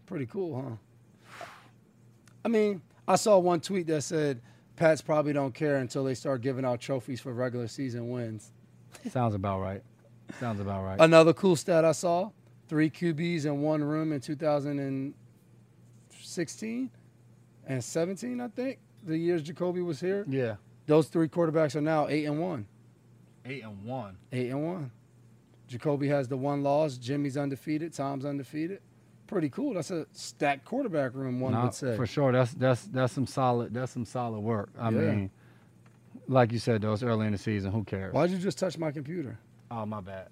[0.06, 1.46] pretty cool, huh?
[2.46, 4.42] I mean, I saw one tweet that said
[4.76, 8.52] Pats probably don't care until they start giving out trophies for regular season wins.
[9.10, 9.84] Sounds about right.
[10.40, 10.98] Sounds about right.
[11.00, 12.30] Another cool stat I saw:
[12.70, 16.90] three QBs in one room in 2016
[17.68, 18.80] and 17, I think.
[19.04, 20.26] The years Jacoby was here.
[20.30, 20.56] yeah,
[20.86, 22.68] Those three quarterbacks are now eight and one.
[23.46, 24.18] eight and one.
[24.32, 24.92] Eight and one.
[25.68, 26.98] Jacoby has the one loss.
[26.98, 27.94] Jimmy's undefeated.
[27.94, 28.82] Tom's undefeated.
[29.28, 29.76] Pretty cool.
[29.76, 31.96] That's a stacked quarterback room, one Nah, would say.
[31.96, 34.70] For sure, that's that's that's some solid that's some solid work.
[34.78, 35.00] I Yeah.
[35.00, 35.30] mean,
[36.28, 37.72] like you said, though, it's early in the season.
[37.72, 38.12] Who cares?
[38.14, 39.38] Why'd you just touch my computer?
[39.70, 40.30] Oh, my bad.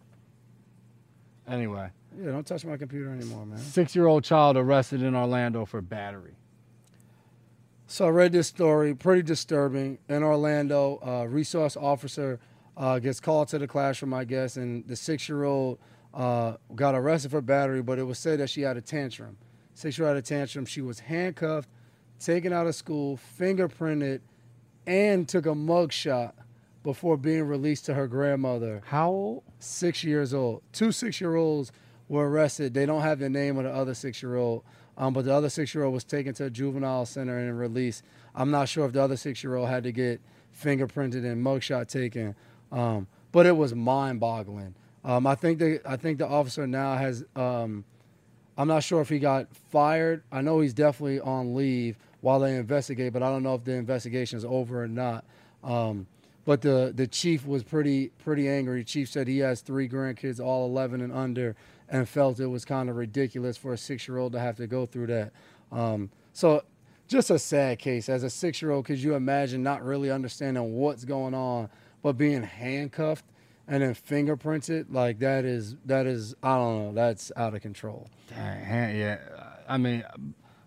[1.47, 3.59] Anyway, Yeah, don't touch my computer anymore, man.
[3.59, 6.35] six-year-old child arrested in Orlando for battery.
[7.85, 9.99] So I read this story, pretty disturbing.
[10.09, 12.39] In Orlando, a resource officer
[12.75, 15.79] uh, gets called to the classroom, I guess, and the six-year-old
[16.13, 19.37] uh, got arrested for battery, but it was said that she had a tantrum.
[19.75, 20.65] Six-year-old had a tantrum.
[20.65, 21.69] She was handcuffed,
[22.19, 24.21] taken out of school, fingerprinted,
[24.87, 26.35] and took a mug shot
[26.83, 29.43] before being released to her grandmother How old?
[29.59, 30.63] six years old.
[30.71, 31.71] Two six year olds
[32.09, 32.73] were arrested.
[32.73, 34.63] They don't have the name of the other six year old,
[34.97, 38.03] um, but the other six year old was taken to a juvenile center and released.
[38.35, 40.21] I'm not sure if the other six year old had to get
[40.59, 42.35] fingerprinted and mugshot taken,
[42.71, 44.75] um, but it was mind boggling.
[45.03, 47.23] Um, I think the I think the officer now has.
[47.35, 47.85] Um,
[48.57, 50.23] I'm not sure if he got fired.
[50.31, 53.73] I know he's definitely on leave while they investigate, but I don't know if the
[53.73, 55.23] investigation is over or not.
[55.63, 56.07] Um,
[56.43, 58.79] but the the chief was pretty pretty angry.
[58.79, 61.55] The chief said he has three grandkids, all 11 and under,
[61.89, 64.67] and felt it was kind of ridiculous for a six year old to have to
[64.67, 65.31] go through that.
[65.71, 66.63] Um, so
[67.07, 68.09] just a sad case.
[68.09, 71.69] As a six year old, could you imagine not really understanding what's going on,
[72.03, 73.25] but being handcuffed
[73.67, 74.87] and then fingerprinted?
[74.89, 76.93] Like that is that is I don't know.
[76.93, 78.09] That's out of control.
[78.29, 79.19] Dang, yeah.
[79.67, 80.03] I mean,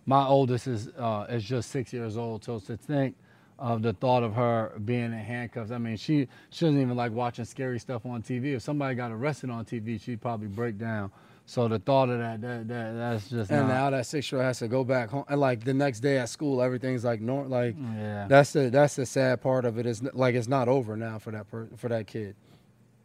[0.06, 3.16] my oldest is uh, is just six years old, so to think
[3.60, 5.70] of the thought of her being in handcuffs.
[5.70, 8.56] I mean, she she doesn't even like watching scary stuff on TV.
[8.56, 11.12] If somebody got arrested on TV, she'd probably break down.
[11.44, 14.40] So the thought of that, that, that that's just And not, now that six year
[14.40, 17.20] old has to go back home, and like the next day at school, everything's like
[17.20, 17.50] normal.
[17.50, 19.84] Like yeah, that's the that's the sad part of it.
[19.84, 22.36] Is like it's not over now for that per, for that kid.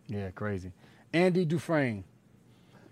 [0.08, 0.72] yeah, crazy.
[1.14, 2.04] Andy Dufresne.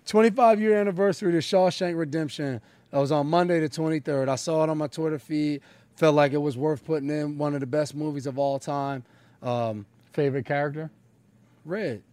[0.06, 2.60] 25 year anniversary of Shawshank Redemption.
[2.92, 4.28] That was on Monday the 23rd.
[4.28, 5.62] I saw it on my Twitter feed.
[5.96, 7.38] Felt like it was worth putting in.
[7.38, 9.04] One of the best movies of all time.
[9.42, 10.92] Um, Favorite character?
[11.66, 12.04] Red.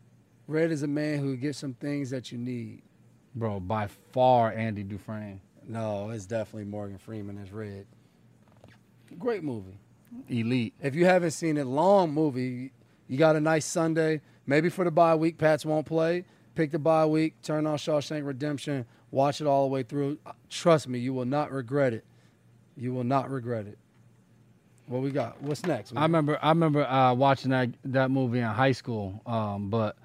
[0.47, 2.83] Red is a man who gets some things that you need.
[3.35, 5.41] Bro, by far Andy Dufresne.
[5.69, 7.87] No, it's definitely Morgan Freeman as Red.
[9.19, 9.79] Great movie.
[10.29, 10.75] Elite.
[10.81, 12.73] If you haven't seen it, long movie.
[13.07, 14.21] You got a nice Sunday.
[14.47, 16.25] Maybe for the bye week, Pats won't play.
[16.55, 20.19] Pick the bye week, turn on Shawshank Redemption, watch it all the way through.
[20.49, 22.05] Trust me, you will not regret it.
[22.77, 23.79] You will not regret it.
[24.87, 25.41] What we got?
[25.41, 25.93] What's next?
[25.95, 29.23] I remember I remember uh, watching that that movie in high school.
[29.25, 29.97] Um, but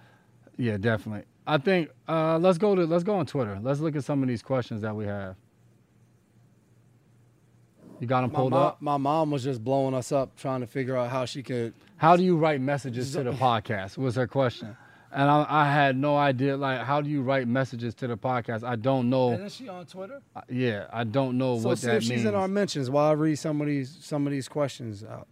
[0.58, 1.24] yeah, definitely.
[1.48, 3.60] I think uh, let's go to let's go on Twitter.
[3.62, 5.36] Let's look at some of these questions that we have.
[8.00, 8.82] You got them my, pulled mom, up.
[8.82, 11.74] my mom was just blowing us up, trying to figure out how she could.
[11.98, 13.98] How do you write messages to the podcast?
[13.98, 14.76] Was her question,
[15.16, 16.58] and I, I had no idea.
[16.58, 18.64] Like, how do you write messages to the podcast?
[18.64, 19.32] I don't know.
[19.32, 20.22] Isn't she on Twitter?
[20.50, 22.26] Yeah, I don't know So what see that if she's means.
[22.26, 25.28] in our mentions while I read some of these some of these questions out.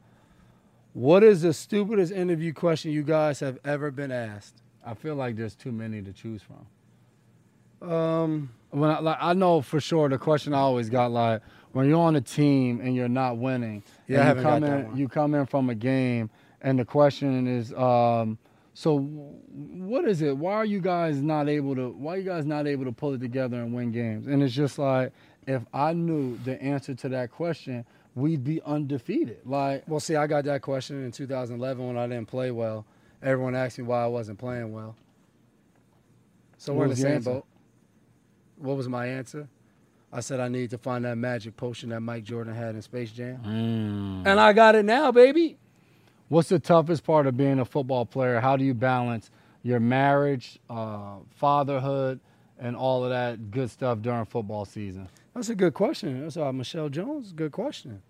[0.93, 4.61] What is the stupidest interview question you guys have ever been asked?
[4.85, 7.89] I feel like there's too many to choose from.
[7.91, 11.41] Um, when I, like I know for sure the question I always got like
[11.73, 15.09] when you're on a team and you're not winning, Yeah, I you come in, you
[15.09, 16.29] come in from a game
[16.61, 18.37] and the question is, um,
[18.73, 20.35] so what is it?
[20.37, 21.89] Why are you guys not able to?
[21.91, 24.27] Why are you guys not able to pull it together and win games?
[24.27, 25.11] And it's just like
[25.45, 29.39] if I knew the answer to that question, we'd be undefeated.
[29.45, 32.85] Like well, see, I got that question in 2011 when I didn't play well.
[33.21, 34.95] Everyone asked me why I wasn't playing well.
[36.57, 37.29] So What we're in the same answer?
[37.31, 37.45] boat.
[38.57, 39.47] What was my answer?
[40.11, 43.11] I said I need to find that magic potion that Mike Jordan had in Space
[43.11, 44.27] Jam, Mm.
[44.27, 45.57] and I got it now, baby.
[46.33, 48.39] What's the toughest part of being a football player?
[48.39, 49.29] How do you balance
[49.61, 52.21] your marriage, uh, fatherhood,
[52.57, 55.09] and all of that good stuff during football season?
[55.35, 56.23] That's a good question.
[56.23, 57.33] That's uh, Michelle Jones.
[57.33, 58.01] Good question.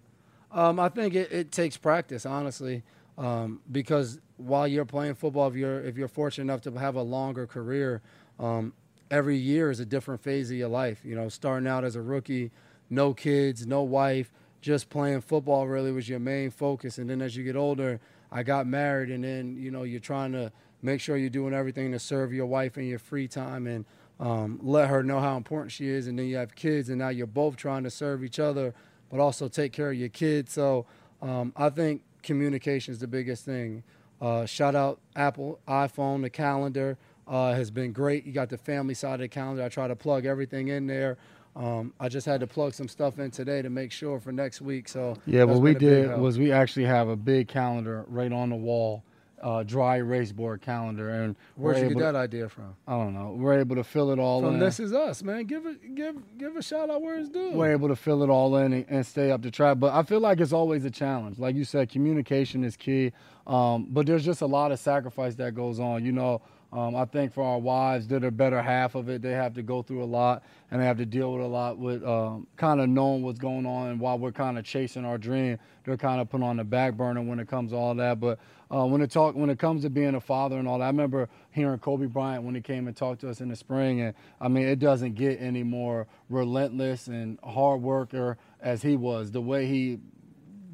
[0.53, 2.83] Um, I think it, it takes practice, honestly,
[3.17, 7.01] um, because while you're playing football, if you're if you're fortunate enough to have a
[7.01, 8.01] longer career,
[8.39, 8.71] um,
[9.11, 11.01] every year is a different phase of your life.
[11.03, 12.51] You know, starting out as a rookie,
[12.89, 16.97] no kids, no wife, just playing football really was your main focus.
[16.97, 17.99] And then as you get older,
[18.33, 21.91] I got married, and then you know you're trying to make sure you're doing everything
[21.91, 23.85] to serve your wife in your free time and
[24.19, 26.07] um, let her know how important she is.
[26.07, 28.73] And then you have kids, and now you're both trying to serve each other,
[29.09, 30.51] but also take care of your kids.
[30.51, 30.85] So
[31.21, 33.83] um, I think communication is the biggest thing.
[34.19, 38.25] Uh, shout out Apple iPhone, the calendar uh, has been great.
[38.25, 39.63] You got the family side of the calendar.
[39.63, 41.17] I try to plug everything in there.
[41.55, 44.61] Um, I just had to plug some stuff in today to make sure for next
[44.61, 44.87] week.
[44.89, 48.55] So Yeah, what we did was we actually have a big calendar right on the
[48.55, 49.03] wall,
[49.41, 52.75] uh, dry erase board calendar, and Where'd you get that to, idea from?
[52.87, 53.35] I don't know.
[53.37, 54.59] We're able to fill it all From in.
[54.59, 55.43] This Is Us, man.
[55.43, 57.51] Give it, give, give a shout out where it's due.
[57.51, 59.79] we're able to fill it all in and, and stay up to track.
[59.79, 61.37] But I feel like it's always a challenge.
[61.37, 63.11] Like you said, communication is key.
[63.45, 66.05] Um, but there's just a lot of sacrifice that goes on.
[66.05, 66.41] You know,
[66.73, 69.21] um, I think for our wives, they're the better half of it.
[69.21, 71.77] They have to go through a lot and they have to deal with a lot
[71.77, 73.91] with um, kind of knowing what's going on.
[73.91, 76.95] And while we're kind of chasing our dream, they're kind of put on the back
[76.95, 78.19] burner when it comes to all that.
[78.19, 78.39] But
[78.73, 80.87] uh, when it talk when it comes to being a father and all that, I
[80.87, 84.15] remember hearing Kobe Bryant when he came and talked to us in the spring, and
[84.41, 89.29] I mean it doesn't get any more relentless and hard worker as he was.
[89.29, 89.99] The way he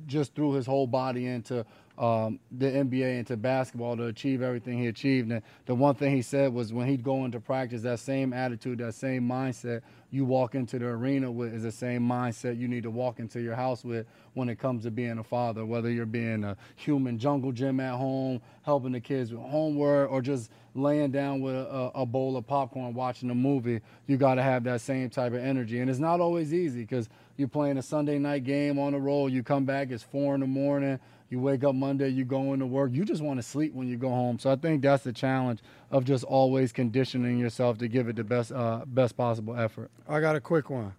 [0.05, 1.65] just threw his whole body into
[1.99, 5.31] um, the NBA, into basketball to achieve everything he achieved.
[5.31, 8.77] And the one thing he said was when he'd go into practice, that same attitude,
[8.79, 9.81] that same mindset
[10.11, 13.41] you walk into the arena with is the same mindset you need to walk into
[13.41, 17.19] your house with when it comes to being a father, whether you're being a human
[17.19, 21.91] jungle gym at home, helping the kids with homework, or just laying down with a,
[21.93, 25.39] a bowl of popcorn watching a movie, you got to have that same type of
[25.39, 25.79] energy.
[25.79, 29.31] And it's not always easy because you're playing a Sunday night game on the road,
[29.31, 32.65] you come back, it's four in the morning, you wake up Monday, you go into
[32.65, 34.39] work, you just want to sleep when you go home.
[34.39, 35.59] So I think that's the challenge
[35.91, 39.91] of just always conditioning yourself to give it the best, uh, best possible effort.
[40.07, 40.93] I got a quick one.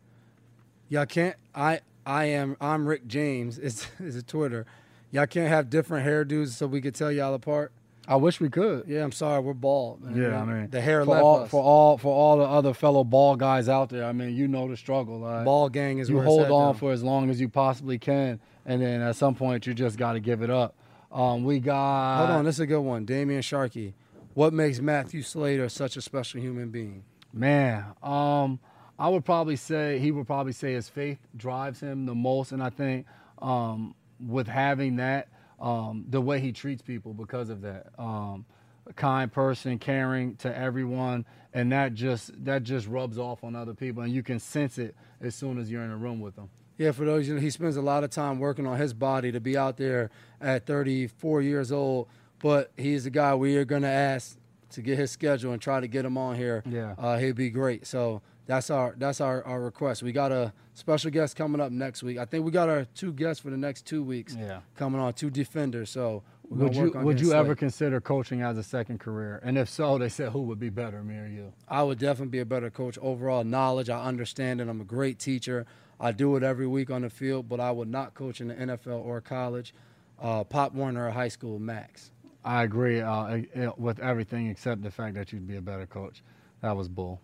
[0.88, 1.36] Y'all can't.
[1.54, 2.56] I I am.
[2.60, 3.58] I'm Rick James.
[3.62, 4.66] It's is a Twitter.
[5.12, 7.72] Y'all can't have different hairdos so we could tell y'all apart.
[8.08, 8.84] I wish we could.
[8.88, 9.40] Yeah, I'm sorry.
[9.40, 10.02] We're bald.
[10.02, 10.16] man.
[10.16, 11.50] Yeah, I mean, the hair for left all, us.
[11.50, 14.04] for all for all the other fellow ball guys out there.
[14.04, 15.20] I mean, you know the struggle.
[15.20, 16.78] Like, ball gang is you where hold it's at on now.
[16.78, 20.12] for as long as you possibly can, and then at some point you just got
[20.14, 20.74] to give it up.
[21.12, 23.04] Um, we got Hold on, this is a good one.
[23.04, 23.94] Damian Sharkey.
[24.34, 27.04] What makes Matthew Slater such a special human being?
[27.32, 28.60] Man, um,
[28.98, 32.62] I would probably say he would probably say his faith drives him the most, and
[32.62, 33.06] I think
[33.40, 33.94] um,
[34.24, 35.28] with having that,
[35.60, 38.44] um, the way he treats people because of that, um,
[38.86, 43.74] a kind person, caring to everyone, and that just that just rubs off on other
[43.74, 46.50] people, and you can sense it as soon as you're in a room with them.
[46.80, 49.30] Yeah, for those, you know, he spends a lot of time working on his body
[49.32, 50.08] to be out there
[50.40, 52.08] at 34 years old.
[52.38, 54.38] But he's the guy we are going to ask
[54.70, 56.62] to get his schedule and try to get him on here.
[56.64, 56.94] Yeah.
[56.96, 57.86] uh, he'd be great.
[57.86, 60.02] So that's our that's our, our request.
[60.02, 62.16] We got a special guest coming up next week.
[62.16, 64.34] I think we got our two guests for the next two weeks.
[64.34, 64.60] Yeah.
[64.74, 65.90] coming on two defenders.
[65.90, 69.38] So we're Would you work on would you ever consider coaching as a second career?
[69.44, 71.52] And if so, they said who would be better, me or you?
[71.68, 72.96] I would definitely be a better coach.
[73.02, 74.68] Overall knowledge, I understand it.
[74.68, 75.66] I'm a great teacher.
[76.00, 78.54] I do it every week on the field, but I would not coach in the
[78.54, 79.74] NFL or college.
[80.18, 82.10] Uh, Pop Warner or high school max.
[82.42, 85.86] I agree uh, eh, eh, with everything except the fact that you'd be a better
[85.86, 86.22] coach.
[86.62, 87.20] That was bull.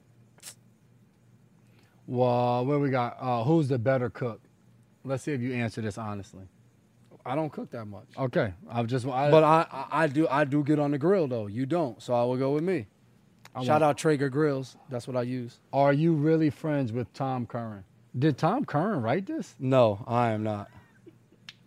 [2.07, 3.17] Well, what we got?
[3.21, 4.41] Uh, who's the better cook?
[5.05, 6.45] Let's see if you answer this honestly.
[7.25, 9.05] I don't cook that much, Okay, I've just.
[9.05, 11.49] I, but I, I I do I do get on the grill though.
[11.49, 12.87] You don't, so I will go with me.
[13.53, 14.77] I Shout want- out Traeger grills.
[14.91, 15.59] That's what I use.
[15.73, 17.83] are you really friends with Tom Curran?
[18.19, 19.55] Did Tom Curran write this?
[19.59, 20.69] No, I am not.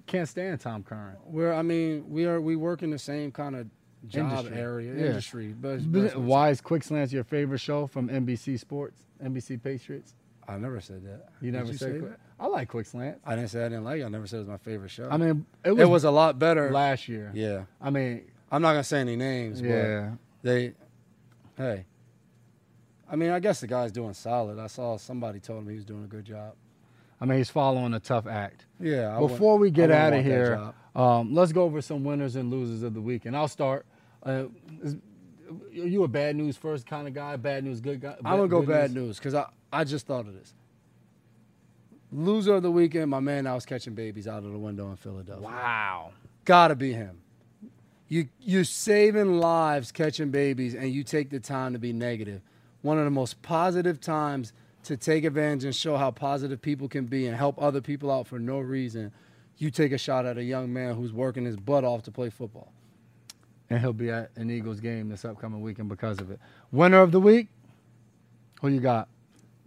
[0.08, 1.18] Can't stand Tom Curran.
[1.26, 3.68] We're I mean we are we work in the same kind of
[4.08, 4.58] job Industry.
[4.58, 5.06] area Yeah.
[5.08, 5.48] industry.
[5.60, 10.16] But, But but Why is Quick Slants your favorite show from NBC Sports, NBC Patriots?
[10.48, 11.30] I never said that.
[11.42, 12.20] You never you said say Quick- that?
[12.40, 13.20] I like Quick Slants.
[13.26, 14.06] I didn't say I didn't like it.
[14.06, 15.08] I never said it was my favorite show.
[15.12, 16.72] I mean, it was, it was, was a lot better.
[16.72, 17.32] last year.
[17.36, 17.66] Yeah.
[17.80, 20.12] I mean, I'm not gonna say any names, yeah.
[20.42, 20.74] but they,
[21.58, 21.86] hey,
[23.12, 24.60] I mean, I guess the guy's doing solid.
[24.60, 26.54] I saw somebody told him he was doing a good job.
[27.22, 28.66] I mean, he's following a tough act.
[28.80, 29.16] Yeah.
[29.16, 32.84] I Before we get out of here, um, let's go over some winners and losers
[32.84, 33.26] of the week.
[33.26, 33.86] And I'll start.
[34.24, 34.46] Uh,
[34.82, 34.96] is,
[35.50, 37.36] are you a bad news first kind of guy?
[37.36, 38.16] Bad news, good guy?
[38.24, 40.54] I'm gonna go bad news because I I just thought of this.
[42.12, 43.48] Loser of the weekend, my man.
[43.48, 45.46] I was catching babies out of the window in Philadelphia.
[45.46, 46.12] Wow.
[46.46, 47.22] Gotta be him.
[48.08, 52.42] You you're saving lives catching babies, and you take the time to be negative.
[52.82, 54.54] One of the most positive times
[54.84, 58.28] to take advantage and show how positive people can be and help other people out
[58.28, 59.12] for no reason.
[59.58, 62.30] You take a shot at a young man who's working his butt off to play
[62.30, 62.72] football.
[63.70, 66.40] And he'll be at an Eagles game this upcoming weekend because of it.
[66.72, 67.50] Winner of the week,
[68.62, 69.10] who you got?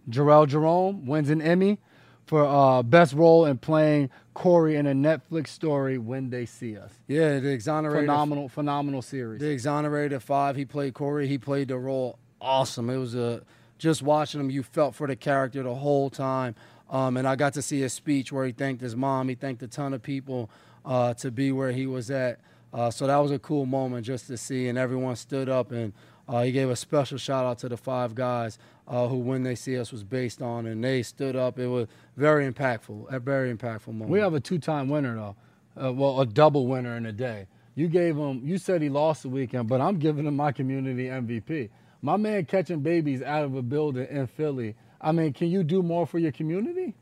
[0.09, 1.79] Jharrel Jerome wins an Emmy
[2.25, 6.91] for uh, best role in playing Corey in a Netflix story, When They See Us.
[7.07, 9.39] Yeah, the exonerated Phenomenal, phenomenal series.
[9.39, 10.55] The exonerated five.
[10.55, 11.27] He played Corey.
[11.27, 12.89] He played the role awesome.
[12.89, 13.41] It was a
[13.77, 14.49] just watching him.
[14.49, 16.55] You felt for the character the whole time.
[16.89, 19.29] Um, and I got to see his speech where he thanked his mom.
[19.29, 20.49] He thanked a ton of people
[20.85, 22.39] uh, to be where he was at.
[22.71, 24.67] Uh, so that was a cool moment just to see.
[24.67, 25.93] And everyone stood up and
[26.27, 29.55] uh, he gave a special shout out to the five guys uh, who When They
[29.55, 30.65] See Us was based on.
[30.65, 31.57] And they stood up.
[31.57, 33.11] It was very impactful.
[33.11, 34.09] A very impactful moment.
[34.09, 35.35] We have a two-time winner though.
[35.81, 37.47] Uh, well, a double winner in a day.
[37.75, 38.41] You gave him.
[38.43, 41.69] You said he lost the weekend, but I'm giving him my community MVP.
[42.03, 44.75] My man catching babies out of a building in Philly.
[44.99, 46.95] I mean, can you do more for your community?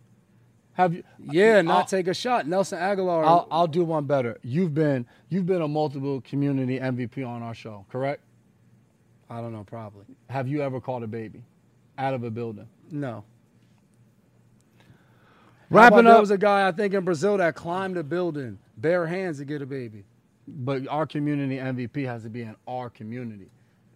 [0.74, 1.04] Have you?
[1.32, 2.48] yeah, not I'll- take a shot.
[2.48, 3.26] Nelson Aguilar.
[3.26, 4.38] I'll, I'll do one better.
[4.44, 8.22] You've been you've been a multiple community MVP on our show, correct?
[9.30, 10.06] I don't know, probably.
[10.30, 11.44] Have you ever caught a baby
[11.98, 12.68] out of a building?
[12.92, 13.24] No.
[15.70, 19.08] Wrapping up, There was a guy I think in Brazil that climbed a building bare
[19.08, 20.04] hands to get a baby.
[20.48, 23.50] but our community MVP has to be in our community.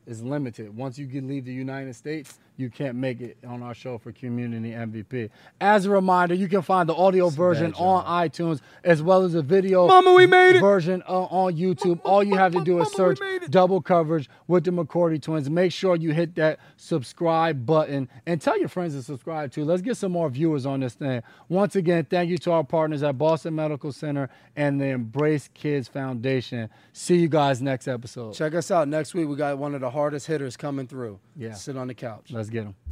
[0.08, 0.76] It's limited.
[0.76, 4.12] Once you can leave the United States, you can't make it on our show for
[4.12, 5.30] community MVP.
[5.60, 9.42] As a reminder, you can find the audio version on iTunes as well as a
[9.42, 10.62] video Mama, we made it.
[10.62, 12.00] version uh, on YouTube.
[12.04, 15.50] All you have to do is Mama, search double coverage with the McCourty twins.
[15.50, 19.66] Make sure you hit that subscribe button and tell your friends to subscribe too.
[19.66, 21.22] Let's get some more viewers on this thing.
[21.50, 25.88] Once again, thank you to our partners at Boston Medical Center and the Embrace Kids
[25.88, 26.70] Foundation.
[26.94, 28.34] See you guys next episode.
[28.34, 29.28] Check us out next week.
[29.28, 31.20] We got one of the hardest hitters coming through.
[31.36, 31.54] Yeah.
[31.54, 32.32] Sit on the couch.
[32.46, 32.85] Let's get them.